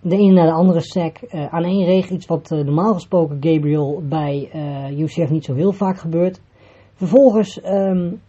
[0.00, 2.10] de ene naar de andere sack aan één reeg.
[2.10, 4.50] Iets wat normaal gesproken Gabriel bij
[4.98, 6.40] UCF niet zo heel vaak gebeurt.
[6.94, 8.20] Vervolgens um,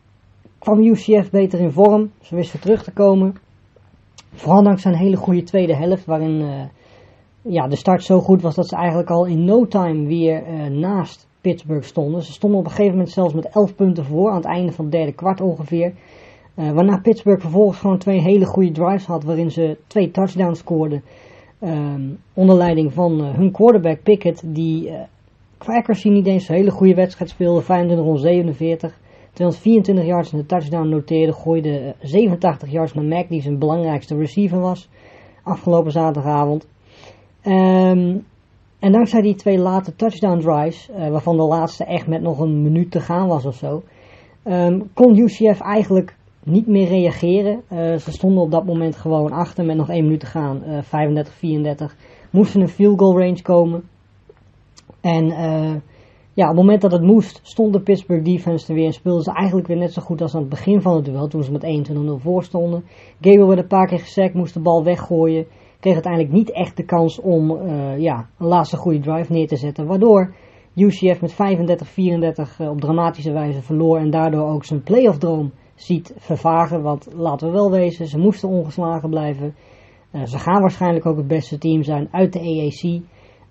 [0.60, 2.12] kwam UCF beter in vorm.
[2.21, 3.36] Ze wisten terug te komen.
[4.34, 6.06] Vooral dankzij een hele goede tweede helft.
[6.06, 6.69] Waarin
[7.41, 11.27] ja, de start zo goed was dat ze eigenlijk al in no time weer naast
[11.41, 12.21] Pittsburgh stonden.
[12.21, 14.29] Ze stonden op een gegeven moment zelfs met 11 punten voor.
[14.29, 15.93] Aan het einde van het derde kwart ongeveer.
[16.56, 19.24] Uh, waarna Pittsburgh vervolgens gewoon twee hele goede drives had.
[19.24, 21.04] Waarin ze twee touchdowns scoorden.
[21.63, 24.44] Um, onder leiding van hun quarterback Pickett.
[24.46, 24.92] Die
[25.58, 27.62] qua accuracy niet eens een hele goede wedstrijd speelde.
[27.62, 29.02] 25 47.
[29.34, 31.34] 224 yards in de touchdown noteerde.
[31.34, 34.89] Gooide 87 eh, yards naar Mac, die zijn belangrijkste receiver was.
[35.44, 36.68] Afgelopen zaterdagavond.
[37.46, 38.26] Um,
[38.80, 42.92] en dankzij die twee late touchdown drives, waarvan de laatste echt met nog een minuut
[42.92, 43.84] te gaan was of zo,
[44.44, 47.62] um, kon UCF eigenlijk niet meer reageren.
[47.71, 51.95] Uh, ze stonden op dat moment gewoon achter met nog één minuut te gaan, 35-34.
[52.32, 53.84] Moesten een field goal range komen.
[55.01, 55.73] En uh,
[56.34, 59.23] ja, op het moment dat het moest, stond de Pittsburgh defense er weer en speelden
[59.23, 61.51] ze eigenlijk weer net zo goed als aan het begin van het duel, toen ze
[61.51, 62.84] met 21-0 voor stonden.
[63.21, 65.45] Gabriel werd een paar keer gesekt, moest de bal weggooien,
[65.79, 69.86] kreeg uiteindelijk niet echt de kans om ja, een laatste goede drive neer te zetten,
[69.86, 70.34] waardoor
[70.75, 71.36] UCF met 35-34
[72.62, 75.51] uh, op dramatische wijze verloor en daardoor ook zijn playoff droom
[75.84, 79.56] ziet vervagen, want laten we wel wezen, ze moesten ongeslagen blijven.
[80.12, 83.02] Uh, ze gaan waarschijnlijk ook het beste team zijn uit de AAC.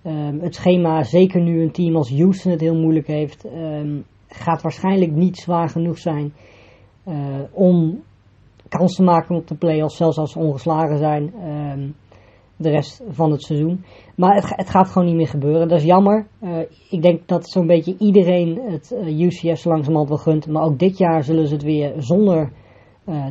[0.05, 4.63] Um, het schema, zeker nu een team als Houston het heel moeilijk heeft, um, gaat
[4.63, 6.33] waarschijnlijk niet zwaar genoeg zijn
[7.09, 7.15] uh,
[7.53, 8.03] om
[8.69, 11.95] kans te maken op de playoffs, zelfs als ze ongeslagen zijn um,
[12.57, 13.85] de rest van het seizoen.
[14.17, 15.69] Maar het, het, gaat gewoon niet meer gebeuren.
[15.69, 16.27] Dat is jammer.
[16.43, 16.59] Uh,
[16.91, 20.47] ik denk dat zo'n beetje iedereen het uh, UCF zo langzamerhand wel gunt.
[20.47, 22.53] Maar ook dit jaar zullen ze het weer zonder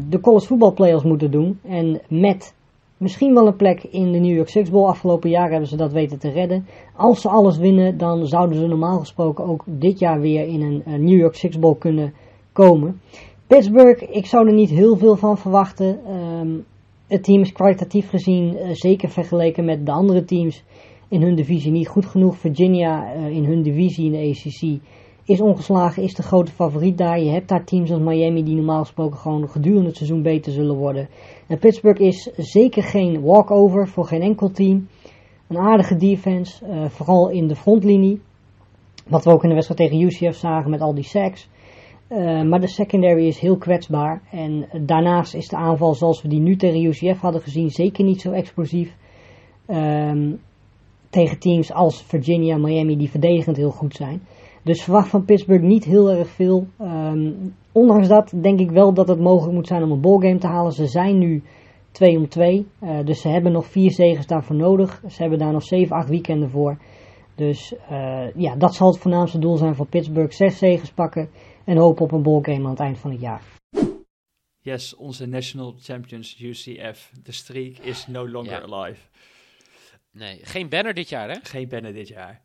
[0.09, 1.59] de college voetbal playoffs moeten doen.
[1.63, 2.53] En met
[3.01, 4.73] Misschien wel een plek in de New York Six.
[4.73, 6.65] Afgelopen jaar hebben ze dat weten te redden.
[6.95, 11.03] Als ze alles winnen, dan zouden ze normaal gesproken ook dit jaar weer in een,
[11.03, 12.13] New York Six kunnen
[12.51, 13.01] komen.
[13.47, 15.99] Pittsburgh, ik zou er niet heel veel van verwachten.
[16.39, 16.65] Um,
[17.11, 20.63] het team is kwalitatief gezien, uh, zeker vergeleken met de andere teams
[21.09, 22.37] in hun divisie, niet goed genoeg.
[22.37, 24.81] Virginia uh, in hun divisie in de ACC
[25.25, 27.19] is ongeslagen, is de grote favoriet daar.
[27.19, 30.75] Je hebt daar teams als Miami die normaal gesproken gewoon gedurende het seizoen beter zullen
[30.75, 31.09] worden.
[31.47, 34.87] En Pittsburgh is zeker geen walkover voor geen enkel team.
[35.47, 38.21] Een aardige defense, uh, vooral in de frontlinie.
[39.07, 41.49] Wat we ook in de wedstrijd tegen UCF zagen met al die sacks.
[42.11, 44.21] Uh, maar de secondary is heel kwetsbaar.
[44.31, 48.21] En daarnaast is de aanval zoals we die nu tegen UCF hadden gezien zeker niet
[48.21, 48.95] zo explosief.
[49.67, 50.39] Um,
[51.09, 54.21] tegen teams als Virginia, Miami die verdedigend heel goed zijn.
[54.63, 56.67] Dus verwacht van Pittsburgh niet heel erg veel.
[56.81, 60.47] Um, ondanks dat denk ik wel dat het mogelijk moet zijn om een ballgame te
[60.47, 60.71] halen.
[60.71, 61.43] Ze zijn nu
[61.91, 62.67] 2 om 2.
[62.83, 65.01] Uh, dus ze hebben nog vier zegens daarvoor nodig.
[65.07, 66.77] Ze hebben daar nog 7, 8 weekenden voor.
[67.35, 67.73] Dus
[68.35, 70.33] ja, dat zal het voornaamste doel zijn voor Pittsburgh.
[70.33, 71.29] Zes zegens pakken
[71.65, 73.41] en hopen op een ballgame aan het eind van het jaar.
[74.59, 77.11] Yes, onze national champions UCF.
[77.23, 78.61] De streak is no longer ja.
[78.61, 79.01] alive.
[80.11, 81.35] Nee, geen banner dit jaar hè?
[81.43, 82.41] Geen banner dit jaar.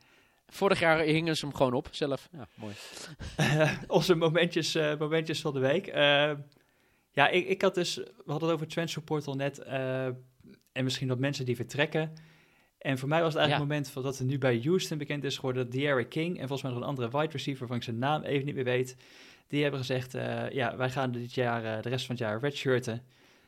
[0.46, 2.28] Vorig jaar hingen ze hem gewoon op zelf.
[2.32, 2.74] Ja, mooi.
[3.86, 5.86] onze momentjes, uh, momentjes van de week.
[5.86, 5.94] Uh,
[7.10, 9.58] ja, ik, ik had dus, we hadden het over Transfer Portal net.
[9.66, 10.04] Uh,
[10.72, 12.12] en misschien wat mensen die vertrekken.
[12.86, 15.24] En voor mij was het eigenlijk het moment van dat er nu bij Houston bekend
[15.24, 15.70] is geworden.
[15.70, 18.46] De'Ara King en volgens mij nog een andere wide receiver, waarvan ik zijn naam even
[18.46, 18.96] niet meer weet.
[19.48, 20.12] Die hebben gezegd,
[20.52, 23.02] ja, wij gaan dit jaar, de rest van het jaar redshirten.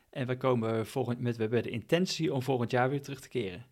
[0.09, 3.27] En we komen volgend, met, we hebben de intentie om volgend jaar weer terug te
[3.29, 3.65] keren.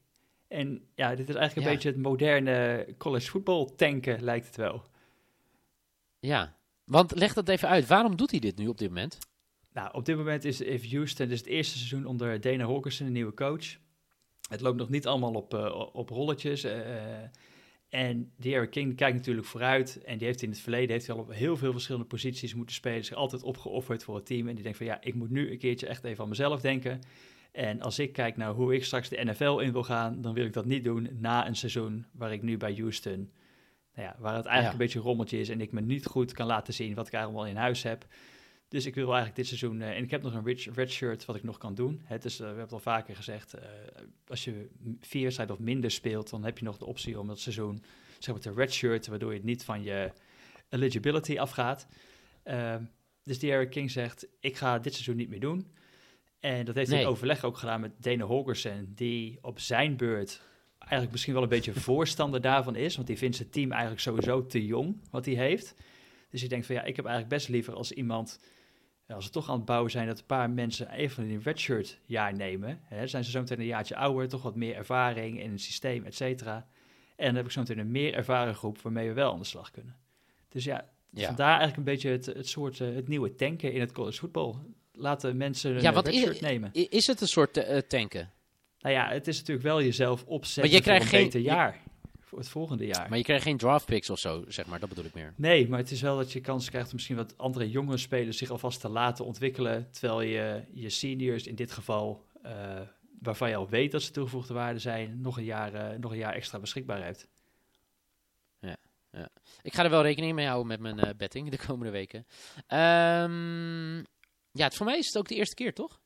[0.47, 1.77] En ja, dit is eigenlijk een Ja.
[1.77, 4.83] beetje het moderne college voetbal tanken, lijkt het wel.
[6.19, 7.87] Ja, want leg dat even uit.
[7.87, 9.17] Waarom doet hij dit nu op dit moment?
[9.73, 13.13] Nou, op dit moment is if Houston, dus het eerste seizoen onder Dana Holgerson, een
[13.13, 13.77] nieuwe coach.
[14.47, 16.63] Het loopt nog niet allemaal op, eh, op rolletjes.
[16.63, 16.81] eh,
[17.89, 20.01] en die Eric King kijkt natuurlijk vooruit.
[20.05, 22.75] En die heeft in het verleden heeft hij al op heel veel verschillende posities moeten
[22.75, 23.05] spelen.
[23.05, 24.47] Zich altijd opgeofferd voor het team.
[24.47, 27.01] En die denkt van ja, ik moet nu een keertje echt even aan mezelf denken.
[27.51, 30.45] En als ik kijk naar hoe ik straks de NFL in wil gaan, dan wil
[30.45, 33.31] ik dat niet doen na een seizoen waar ik nu bij Houston,
[33.95, 34.71] nou ja, waar het eigenlijk Ja.
[34.71, 37.13] een beetje een rommeltje is en ik me niet goed kan laten zien wat ik
[37.13, 38.05] eigenlijk allemaal in huis heb.
[38.69, 41.25] Dus ik wil eigenlijk dit seizoen, eh, en ik heb nog een red, red shirt
[41.25, 42.01] wat ik nog kan doen.
[42.03, 43.69] Het is, eh, we hebben het al vaker gezegd, eh,
[44.27, 47.39] als je vier wedstrijden of minder speelt, dan heb je nog de optie om dat
[47.39, 47.83] seizoen,
[48.19, 50.11] zeg maar, te red shirt, waardoor je het niet van je
[50.69, 51.87] eligibility afgaat.
[52.43, 52.83] Ehm,
[53.23, 55.67] dus die Eric King zegt, ik ga dit seizoen niet meer doen.
[56.39, 57.07] En dat heeft hij Nee.
[57.07, 60.41] overleg ook gedaan met Dana Holgerson, die op zijn beurt
[60.79, 64.45] eigenlijk misschien wel een beetje voorstander daarvan is, want die vindt zijn team eigenlijk sowieso
[64.45, 65.75] te jong, wat hij heeft.
[66.29, 68.39] Dus ik denk van ja, ik heb eigenlijk best liever als iemand,
[69.15, 72.33] als ze toch aan het bouwen zijn, dat een paar mensen even een redshirt jaar
[72.35, 72.79] nemen.
[72.83, 76.05] Hè, zijn ze zo meteen een jaartje ouder, toch wat meer ervaring in het systeem,
[76.05, 76.67] et cetera.
[77.15, 79.45] En dan heb ik zo meteen een meer ervaren groep waarmee we wel aan de
[79.45, 79.95] slag kunnen.
[80.49, 81.25] Dus ja, Ja.
[81.25, 84.59] vandaar eigenlijk een beetje het, het soort, eh, het nieuwe tanken in het college voetbal.
[84.93, 86.69] Laten mensen een Ja, want redshirt i- nemen.
[86.73, 88.31] Is het een soort eh, tanken?
[88.79, 91.41] Nou ja, het is natuurlijk wel jezelf opzetten Maar je krijgt voor een geen- beter
[91.41, 91.79] jaar.
[92.37, 93.09] Het volgende jaar.
[93.09, 94.79] Maar je krijgt geen draft picks of zo, zeg maar.
[94.79, 95.33] Dat bedoel ik meer.
[95.35, 98.37] Nee, maar het is wel dat je kans krijgt om misschien wat andere jonge spelers
[98.37, 99.91] zich alvast te laten ontwikkelen.
[99.91, 102.81] Terwijl je je seniors in dit geval, eh,
[103.19, 106.17] waarvan je al weet dat ze toegevoegde waarde zijn, nog een jaar, eh, nog een
[106.17, 107.27] jaar extra beschikbaar hebt.
[109.61, 112.25] Ik ga er wel rekening mee houden met mijn eh, betting de komende weken.
[112.67, 113.97] Ehm,
[114.51, 115.99] ja, het, voor mij is het ook de eerste keer, toch?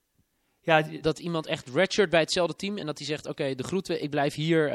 [0.61, 4.03] Ja, Dat iemand echt redshirt bij hetzelfde team en dat hij zegt, oké, de groeten,
[4.03, 4.71] ik blijf hier.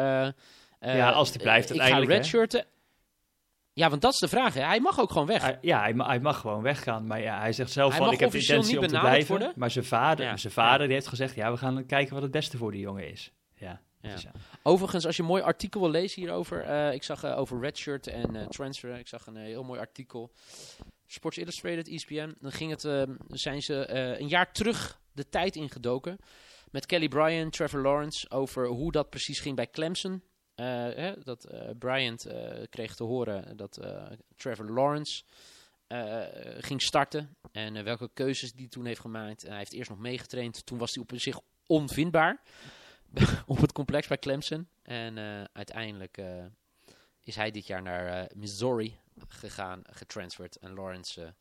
[0.95, 2.05] Ja, als die blijft eh, Ik ga hè?
[2.07, 2.65] redshirten.
[3.73, 4.55] Ja, want dat is de vraag.
[4.55, 4.61] Hè.
[4.63, 5.43] Hij mag ook gewoon weg.
[5.43, 7.07] hij, ja hij, ma- hij mag gewoon weggaan.
[7.07, 9.29] Maar ja, hij zegt zelf Hij van, ik heb de intentie om te blijven.
[9.29, 9.53] worden.
[9.57, 12.31] Maar zijn vader, Ja, zijn vader die heeft gezegd, ja, we gaan kijken wat het
[12.31, 13.33] beste voor die jongen is.
[13.55, 14.13] Ja, Ja.
[14.13, 14.31] dus ja.
[14.63, 16.63] Overigens, als je een mooi artikel wil lezen hierover.
[16.63, 18.99] eh, ik zag eh, over redshirt en eh, transfer.
[18.99, 20.33] Ik zag een eh, heel mooi artikel.
[21.07, 22.35] Sports Illustrated, ESPN.
[22.41, 26.17] Dan ging het, eh, zijn ze eh, een jaar terug de tijd ingedoken.
[26.71, 28.31] Met Kelly Bryant, Trevor Lawrence.
[28.31, 30.23] Over hoe dat precies ging bij Clemson.
[30.57, 33.81] Eh, hè, dat eh, Bryant eh, kreeg te horen dat
[34.37, 35.23] Trevor Lawrence
[36.59, 37.37] ging starten.
[37.53, 39.43] En welke keuzes die toen heeft gemaakt.
[39.43, 40.67] hij heeft eerst nog meegetraind.
[40.67, 42.43] Toen was hij op zich onvindbaar
[43.47, 44.69] op het complex bij Clemson.
[44.83, 45.19] En
[45.53, 46.23] uiteindelijk
[47.23, 48.97] is hij dit jaar naar Missouri
[49.29, 50.57] gegaan, getransferd.
[50.57, 51.35] En Lawrence,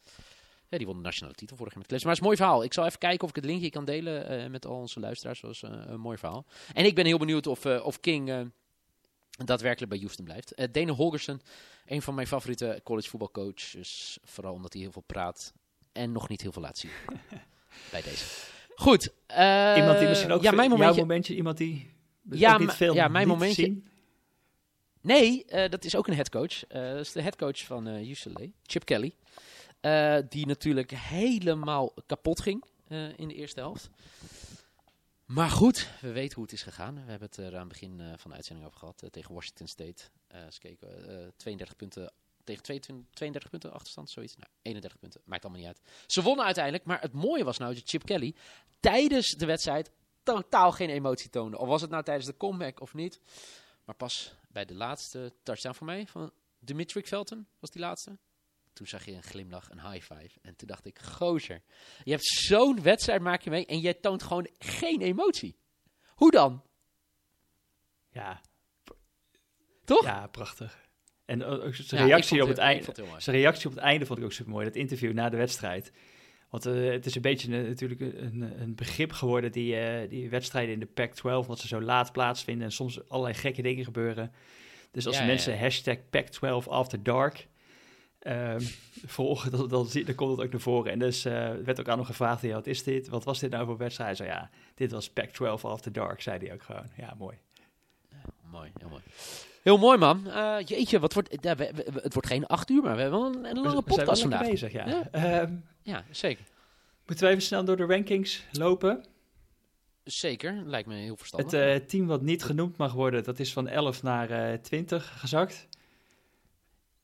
[0.70, 2.10] die won de nationale titel vorig jaar met Clemson.
[2.10, 2.64] Maar het is een mooi verhaal.
[2.64, 5.42] Ik zal even kijken of ik het linkje kan delen met al onze luisteraars.
[5.42, 6.46] Dat was een mooi verhaal.
[6.74, 8.52] En ik ben heel benieuwd of, of King
[9.38, 10.54] daadwerkelijk bij Houston blijft.
[10.54, 11.42] Eh Dana Holgerson,
[11.86, 14.18] een van mijn favoriete college voetbalcoaches.
[14.24, 15.54] Vooral omdat hij heel veel praat
[15.92, 16.92] en nog niet heel veel laat zien.
[17.92, 18.26] bij deze.
[18.76, 19.14] Goed.
[19.28, 21.94] eh, Iemand die misschien ook ja, mijn momentje, momentje, iemand die
[22.30, 23.88] Ja, ook niet veel ja, mijn momentje- zien.
[25.02, 26.60] Nee, eh, dat is ook een headcoach.
[26.68, 29.16] Dat is de headcoach van UCLA, Chip Kelly.
[30.30, 32.64] Die natuurlijk helemaal kapot ging
[33.16, 33.90] in de eerste helft.
[35.26, 36.94] Maar goed, we weten hoe het is gegaan.
[36.94, 39.02] We hebben het er aan het begin eh, van de uitzending over gehad.
[39.02, 40.04] eh, tegen Washington State.
[40.28, 44.36] Eh ze keken eh, 32 punten tegen 22, 32 punten achterstand, zoiets.
[44.36, 45.82] Nou, 31 punten, maakt allemaal niet uit.
[46.08, 48.36] Ze wonnen uiteindelijk, maar het mooie was nou dat Chip Kelly
[48.80, 49.92] tijdens de wedstrijd
[50.24, 51.58] totaal geen emotie toonde.
[51.58, 53.20] Of was het nou tijdens de comeback of niet.
[53.84, 58.18] Maar pas bij de laatste touchdown voor mij, van Dimitri Felton, was die laatste.
[58.76, 60.40] Toen zag je een glimlach, een high five.
[60.42, 61.62] En toen dacht ik, gozer,
[62.04, 65.56] je hebt zo'n wedstrijd maak je mee en jij toont gewoon geen emotie.
[66.16, 66.64] Hoe dan?
[68.10, 68.42] Ja,
[69.84, 70.04] Toch?
[70.04, 70.84] ja, prachtig.
[71.26, 72.86] En ook zijn Ja, reactie op het heel- einde.
[72.86, 73.24] het.
[73.24, 74.66] Zijn reactie op het einde vond ik ook super mooi.
[74.66, 75.92] Dat interview na de wedstrijd.
[76.50, 80.74] Want eh, het is een beetje natuurlijk een, een begrip geworden, die, eh, die wedstrijden
[80.74, 84.32] in de Pac-12, wat ze zo laat plaatsvinden en soms allerlei gekke dingen gebeuren.
[84.92, 85.60] Dus als ja, mensen ja.
[85.60, 87.48] hashtag Pac-12 After Dark
[88.26, 88.60] ehm,
[89.18, 90.92] volgen, dan, dan, zie- dan komt het ook naar voren.
[90.92, 93.08] En dus eh, werd ook aan hem gevraagd, ja, wat is dit?
[93.08, 94.18] Wat was dit nou voor wedstrijd?
[94.18, 96.86] Hij zei, ja, dit was Pac-12 After Dark, zei hij ook gewoon.
[96.98, 97.38] Ja, mooi.
[98.52, 99.02] Mooi, heel mooi.
[99.62, 100.28] Heel mooi, man.
[100.30, 103.20] Eh, jeetje, wat wordt, ja, we- we- het wordt geen acht uur, maar we hebben
[103.20, 104.50] wel een, lange we podcast vandaag.
[104.50, 104.88] bezig, ja.
[104.88, 105.08] Ja.
[105.12, 106.44] Ehm, Ja, zeker.
[107.06, 109.06] moeten we even snel door de rankings lopen?
[110.04, 111.52] Zeker, lijkt me heel verstandig.
[111.52, 115.20] Het eh, team wat niet genoemd mag worden, dat is van 11 naar eh 20
[115.20, 115.68] gezakt.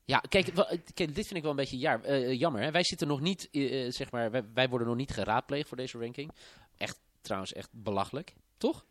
[0.06, 2.62] Ja, kijk, eh, kijk, dit vind ik wel een beetje ja, eh, jammer.
[2.62, 2.72] Hè?
[2.72, 5.78] Wij zitten nog niet, eh, eh, zeg maar, wij, wij worden nog niet geraadpleegd voor
[5.78, 6.32] deze ranking.
[6.78, 8.34] Echt, trouwens, echt belachelijk.
[8.58, 8.86] Toch?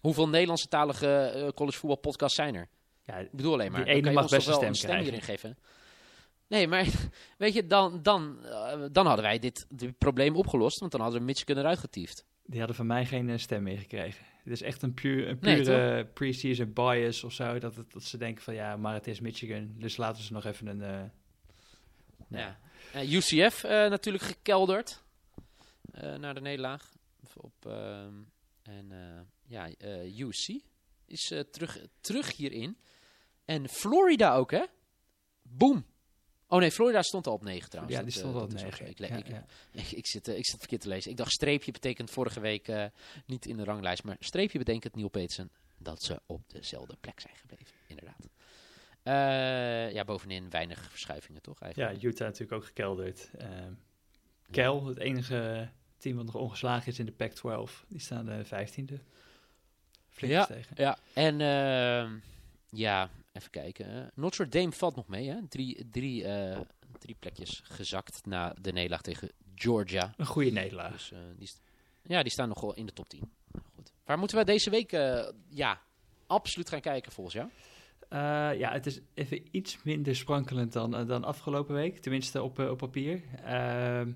[0.00, 2.68] Hoeveel Nederlandse-talige eh, collegevoetbalpodcasts zijn er?
[3.04, 3.84] Ja, Ik bedoel alleen maar.
[3.84, 5.58] Die dan ene je mag best wel een een stem stem hierin geven.
[6.46, 6.86] Nee, maar
[7.38, 10.78] weet je, dan, dan, eh, dan hadden wij dit, dit probleem opgelost.
[10.78, 12.24] Want dan hadden we Michigan eruit getiefd.
[12.50, 14.24] Die hadden van mij geen eh, stem meer gekregen.
[14.42, 17.58] Het is echt een, puur, een Nee, pure pre-season bias of zo.
[17.58, 19.74] Dat, het- dat ze denken van ja, maar het is Michigan.
[19.78, 20.82] Dus laten ze nog even een...
[20.82, 21.04] eh,
[22.28, 22.58] Ja.
[22.92, 25.02] Eh, UCF eh, natuurlijk gekelderd
[25.92, 26.96] eh, naar de nederlaag.
[27.34, 28.14] Op, ehm,
[28.62, 30.60] en eh, ja, eh, UC
[31.06, 32.78] is eh, terug, terug hierin.
[33.44, 34.64] En Florida ook, hè?
[35.42, 35.86] Boom.
[36.48, 37.96] Oh nee, Florida stond al op 9 trouwens.
[37.96, 38.84] ja, die Dat, stond eh, al op dat is ook zo.
[38.84, 39.04] negen.
[39.04, 39.44] Ik, le- Ja, ik, ja.
[39.82, 41.10] ik, ik zit, eh, ik zit verkeerd te lezen.
[41.10, 42.84] Ik dacht streepje betekent vorige week eh,
[43.26, 44.02] niet in de ranglijst.
[44.04, 47.74] Maar streepje betekent Neil Petersen dat ze op dezelfde plek zijn gebleven.
[47.86, 48.28] Inderdaad.
[49.02, 52.02] Eh, ja, bovenin weinig verschuivingen toch Ja, eigenlijk.
[52.02, 53.30] Utah natuurlijk ook gekelderd.
[53.38, 53.72] Ehm
[54.50, 55.68] Kel, het enige
[55.98, 57.84] team wat nog ongeslagen is in de Pac-12.
[57.88, 58.98] Die staan de vijftiende.
[60.08, 60.46] Flink Ja.
[60.46, 60.72] tegen.
[60.76, 62.12] Ja, en ehm,
[62.70, 63.90] ja, even kijken.
[63.90, 64.06] hè.
[64.14, 65.36] Notre Dame valt nog mee, hè?
[65.48, 66.60] Drie, drie, eh,
[66.98, 70.12] drie plekjes gezakt na de nederlaag tegen Georgia.
[70.16, 70.92] Een goede nederlaag.
[70.92, 71.48] Dus eh, die,
[72.02, 73.30] ja, die staan nog wel in de top 10.
[73.74, 73.92] Goed.
[74.04, 75.80] Waar moeten we deze week eh, ja,
[76.26, 77.48] absoluut gaan kijken volgens jou?
[78.08, 81.98] Eh, ja, het is even iets minder sprankelend dan, eh, dan afgelopen week.
[81.98, 83.22] Tenminste op, eh, op papier.
[83.44, 84.12] Ehm,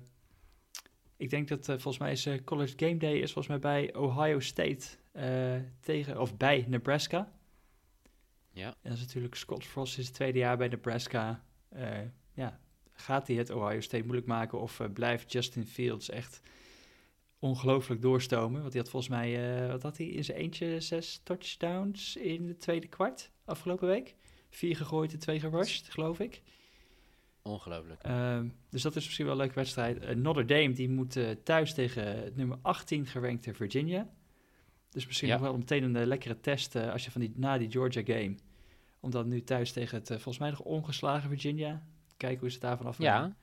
[1.17, 3.95] ik denk dat eh, volgens mij is eh, College Game Day is volgens mij bij
[3.95, 7.31] Ohio State eh, tegen, of bij Nebraska.
[8.53, 8.67] Ja.
[8.67, 11.43] En dat is natuurlijk Scott Frost is het tweede jaar bij Nebraska.
[11.69, 11.99] Eh,
[12.33, 12.59] ja,
[12.93, 16.41] gaat hij het Ohio State moeilijk maken of eh, blijft Justin Fields echt
[17.39, 18.61] ongelooflijk doorstomen?
[18.61, 22.45] Want hij had volgens mij, eh, wat had hij in zijn eentje, zes touchdowns in
[22.45, 24.15] de tweede kwart afgelopen week.
[24.49, 26.41] Vier gegooid en twee gerushed, geloof ik.
[27.41, 28.03] Ongelooflijk.
[28.03, 30.15] Ehm, dus dat is misschien wel een leuke wedstrijd.
[30.15, 34.13] Notre Dame die moet thuis tegen het nummer 18 gerankte Virginia.
[34.93, 35.33] Dus misschien Ja.
[35.33, 38.01] nog wel meteen een eh, lekkere test eh, als je van die, na die Georgia
[38.05, 38.35] game.
[38.99, 41.83] Om dan nu thuis tegen het eh, volgens mij nog ongeslagen Virginia.
[42.17, 43.37] Kijken hoe ze het daarvan afgaan.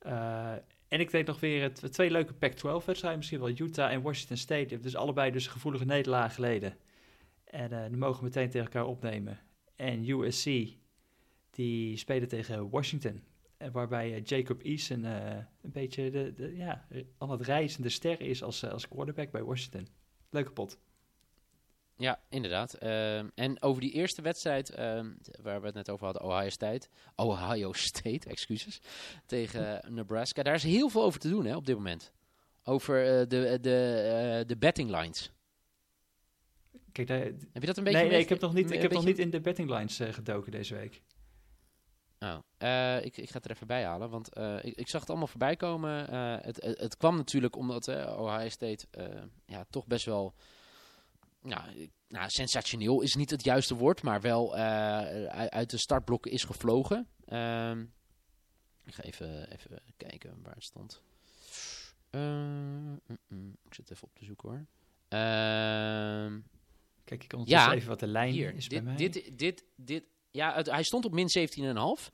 [0.00, 3.16] Ja, en ik denk nog weer het, twee leuke Pac-12 wedstrijden.
[3.18, 4.80] Misschien wel Utah en Washington State.
[4.80, 6.76] Dus allebei dus gevoelige nederlaag geleden.
[7.44, 9.38] En die mogen meteen tegen elkaar opnemen.
[9.76, 10.44] En USC,
[11.50, 13.22] die spelen tegen Washington.
[13.72, 16.86] Waarbij Jacob Eason een beetje de, de, ja,
[17.18, 19.88] al het reizende ster is als, als quarterback bij Washington.
[20.34, 20.78] Leuke pot.
[21.96, 22.74] ja inderdaad.
[22.74, 25.12] Ehm, en over die eerste wedstrijd, ehm,
[25.42, 26.88] waar we het net over hadden, Ohio State.
[27.16, 28.80] Ohio State, excuses.
[29.26, 30.42] Tegen Nebraska.
[30.42, 32.12] Daar is heel veel over te doen hè, op dit moment.
[32.64, 35.32] Over eh, de, de, eh, de betting lines.
[36.92, 38.92] Kijk, daar, Heb je dat een beetje nee, nee, ik heb nog niet, ik heb
[38.92, 41.02] nog niet in de betting lines eh, gedoken deze week.
[42.24, 45.00] Oh, eh, ik, ik ga het er even bij halen, want eh, ik, ik zag
[45.00, 46.08] het allemaal voorbij komen.
[46.08, 48.86] Eh, het, het, het kwam natuurlijk omdat Ohio State
[49.46, 50.34] ja, toch best wel...
[51.42, 56.44] Nou, nou, sensationeel is niet het juiste woord, maar wel uit, uit de startblokken is
[56.44, 57.08] gevlogen.
[57.24, 57.80] Ehm,
[58.84, 61.02] ik ga even, even kijken waar het stond.
[62.10, 64.66] Mm, mm, ik zit even op te zoeken hoor.
[65.08, 66.40] Ehm,
[67.04, 68.96] Kijk, ik ondertussen Ja, even wat de lijn hier, is bij mij.
[68.96, 70.04] dit, dit, dit,
[70.34, 72.10] ja, het- hij stond op min 17,5.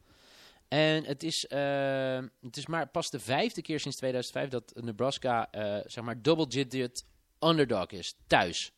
[0.68, 5.50] En het is, eh, het is maar pas de vijfde keer sinds 2005 dat Nebraska,
[5.50, 7.04] eh, zeg maar, double-digit
[7.40, 8.72] underdog is, thuis.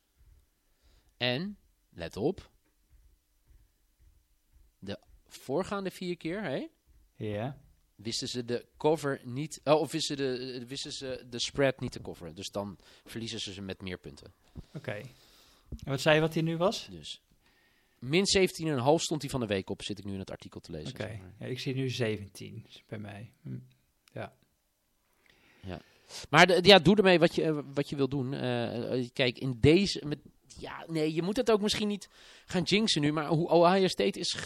[1.16, 1.59] En,
[1.90, 2.51] let op,
[4.78, 6.66] de voorgaande vier keer, hè,
[7.16, 7.59] Ja.
[7.95, 12.01] wisten ze de cover niet, oh, of wisten, de, wisten ze de spread niet te
[12.01, 12.34] coveren.
[12.34, 14.32] Dus dan verliezen ze ze met meer punten.
[14.74, 14.93] Oké.
[14.93, 15.11] En
[15.84, 16.86] wat zei je wat hij nu was?
[16.90, 17.22] Dus
[18.03, 18.44] min 17,5
[18.96, 20.88] stond hij van de week op, zit ik nu in het artikel te lezen.
[20.94, 21.03] Oké.
[21.03, 21.32] zeg maar.
[21.38, 23.32] Ja, ik zie nu 17 is bij mij.
[23.42, 23.59] Hm.
[26.30, 28.34] Maar de- ja, doe ermee wat je, eh, wat je wil doen.
[28.34, 30.03] Eh, eh, kijk, in deze...
[30.07, 30.18] Met,
[30.59, 32.09] ja, nee, je moet het ook misschien niet
[32.46, 33.12] gaan jinxen nu.
[33.12, 34.36] Maar hoe Ohio State is...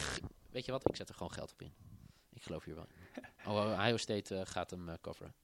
[0.50, 0.88] Weet je wat?
[0.88, 1.72] Ik zet er gewoon geld op in.
[2.32, 2.86] Ik geloof hier wel.
[3.74, 5.34] Ohio State gaat hem eh, coveren.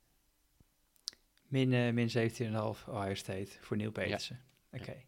[1.48, 4.40] Min, eh, min 17,5 Ohio State voor Neil Petersen.
[4.72, 4.90] Oké.
[4.90, 4.98] Ja.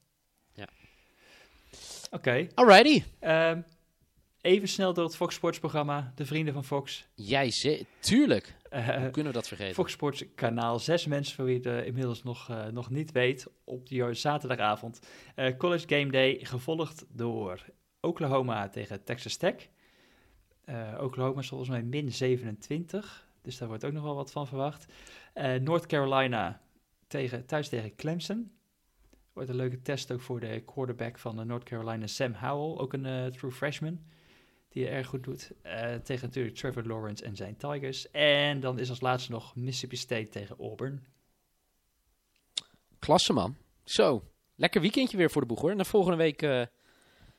[2.11, 2.47] Oké.
[2.55, 3.03] Alrighty.
[3.19, 3.61] ehm,
[4.41, 6.13] even snel door het Fox Sports programma.
[6.15, 7.07] De vrienden van Fox.
[7.15, 7.87] Jij ze...
[7.99, 8.55] Tuurlijk.
[8.71, 9.75] Eh, Hoe kunnen we dat vergeten?
[9.75, 13.47] Fox Sports kanaal 6 mensen voor wie het eh, inmiddels nog, eh, nog niet weet.
[13.65, 15.01] Op die zaterdagavond.
[15.59, 17.65] College Game Day gevolgd door
[18.01, 19.55] Oklahoma tegen Texas Tech.
[21.01, 23.27] Oklahoma is volgens mij min 27.
[23.43, 24.87] Dus daar wordt ook nog wel wat van verwacht.
[25.61, 26.61] North Carolina
[27.07, 28.53] tegen, thuis tegen Clemson.
[29.35, 32.79] Wordt een leuke test ook voor de quarterback van de North Carolina, Sam Howell.
[32.79, 34.01] Ook een eh, true freshman.
[34.69, 35.53] Die erg goed doet.
[35.63, 38.11] Eh, tegen natuurlijk Trevor Lawrence en zijn Tigers.
[38.11, 41.07] En dan is als laatste nog Mississippi State tegen Auburn.
[42.99, 43.57] Klasse, man.
[43.85, 44.23] Zo.
[44.55, 45.71] lekker weekendje weer voor de boeg hoor.
[45.71, 46.63] En volgende week eh,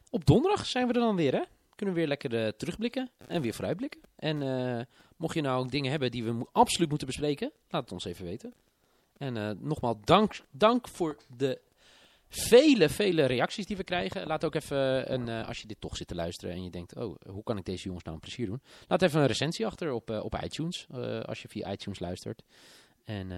[0.09, 1.43] op donderdag zijn we er dan weer hè.
[1.75, 4.01] Kunnen we weer lekker terugblikken en weer vooruitblikken.
[4.15, 4.37] En
[5.17, 8.25] mocht je nou ook dingen hebben die we absoluut moeten bespreken, laat het ons even
[8.25, 8.53] weten.
[9.17, 11.61] En nogmaals, dank, dank voor de
[12.35, 14.27] vele, vele reacties die we krijgen.
[14.27, 16.95] Laat ook even, een, eh, als je dit toch zit te luisteren en je denkt,
[16.95, 18.61] oh, hoe kan ik deze jongens nou een plezier doen?
[18.87, 22.43] Laat even een recensie achter op, eh, op iTunes, eh, als je via iTunes luistert.
[23.03, 23.31] En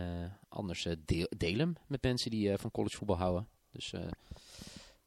[0.50, 3.48] anders eh, deel, deel hem met mensen die van collegevoetbal houden.
[3.72, 3.94] Dus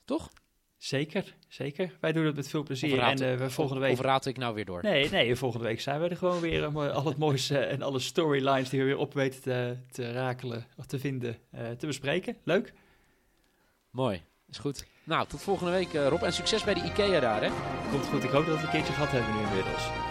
[0.05, 0.30] toch?
[0.76, 1.97] Zeker, zeker.
[2.01, 2.97] Wij doen het met veel plezier.
[2.97, 4.82] Raad- en we volgende week Of raad ik nou weer door?
[4.82, 7.99] Nee, nee, volgende week zijn we er gewoon weer om al het mooiste en alle
[7.99, 11.38] storylines die we weer op weten te, te rakelen of te vinden,
[11.78, 12.36] te bespreken.
[12.45, 12.72] Leuk.
[13.91, 14.86] Mooi, is goed.
[15.05, 17.51] Nou, tot volgende week eh, Rob en succes bij de IKEA daar hè.
[17.91, 18.24] Komt goed.
[18.24, 20.10] Ik hoop dat we een keertje gehad hebben nu inmiddels.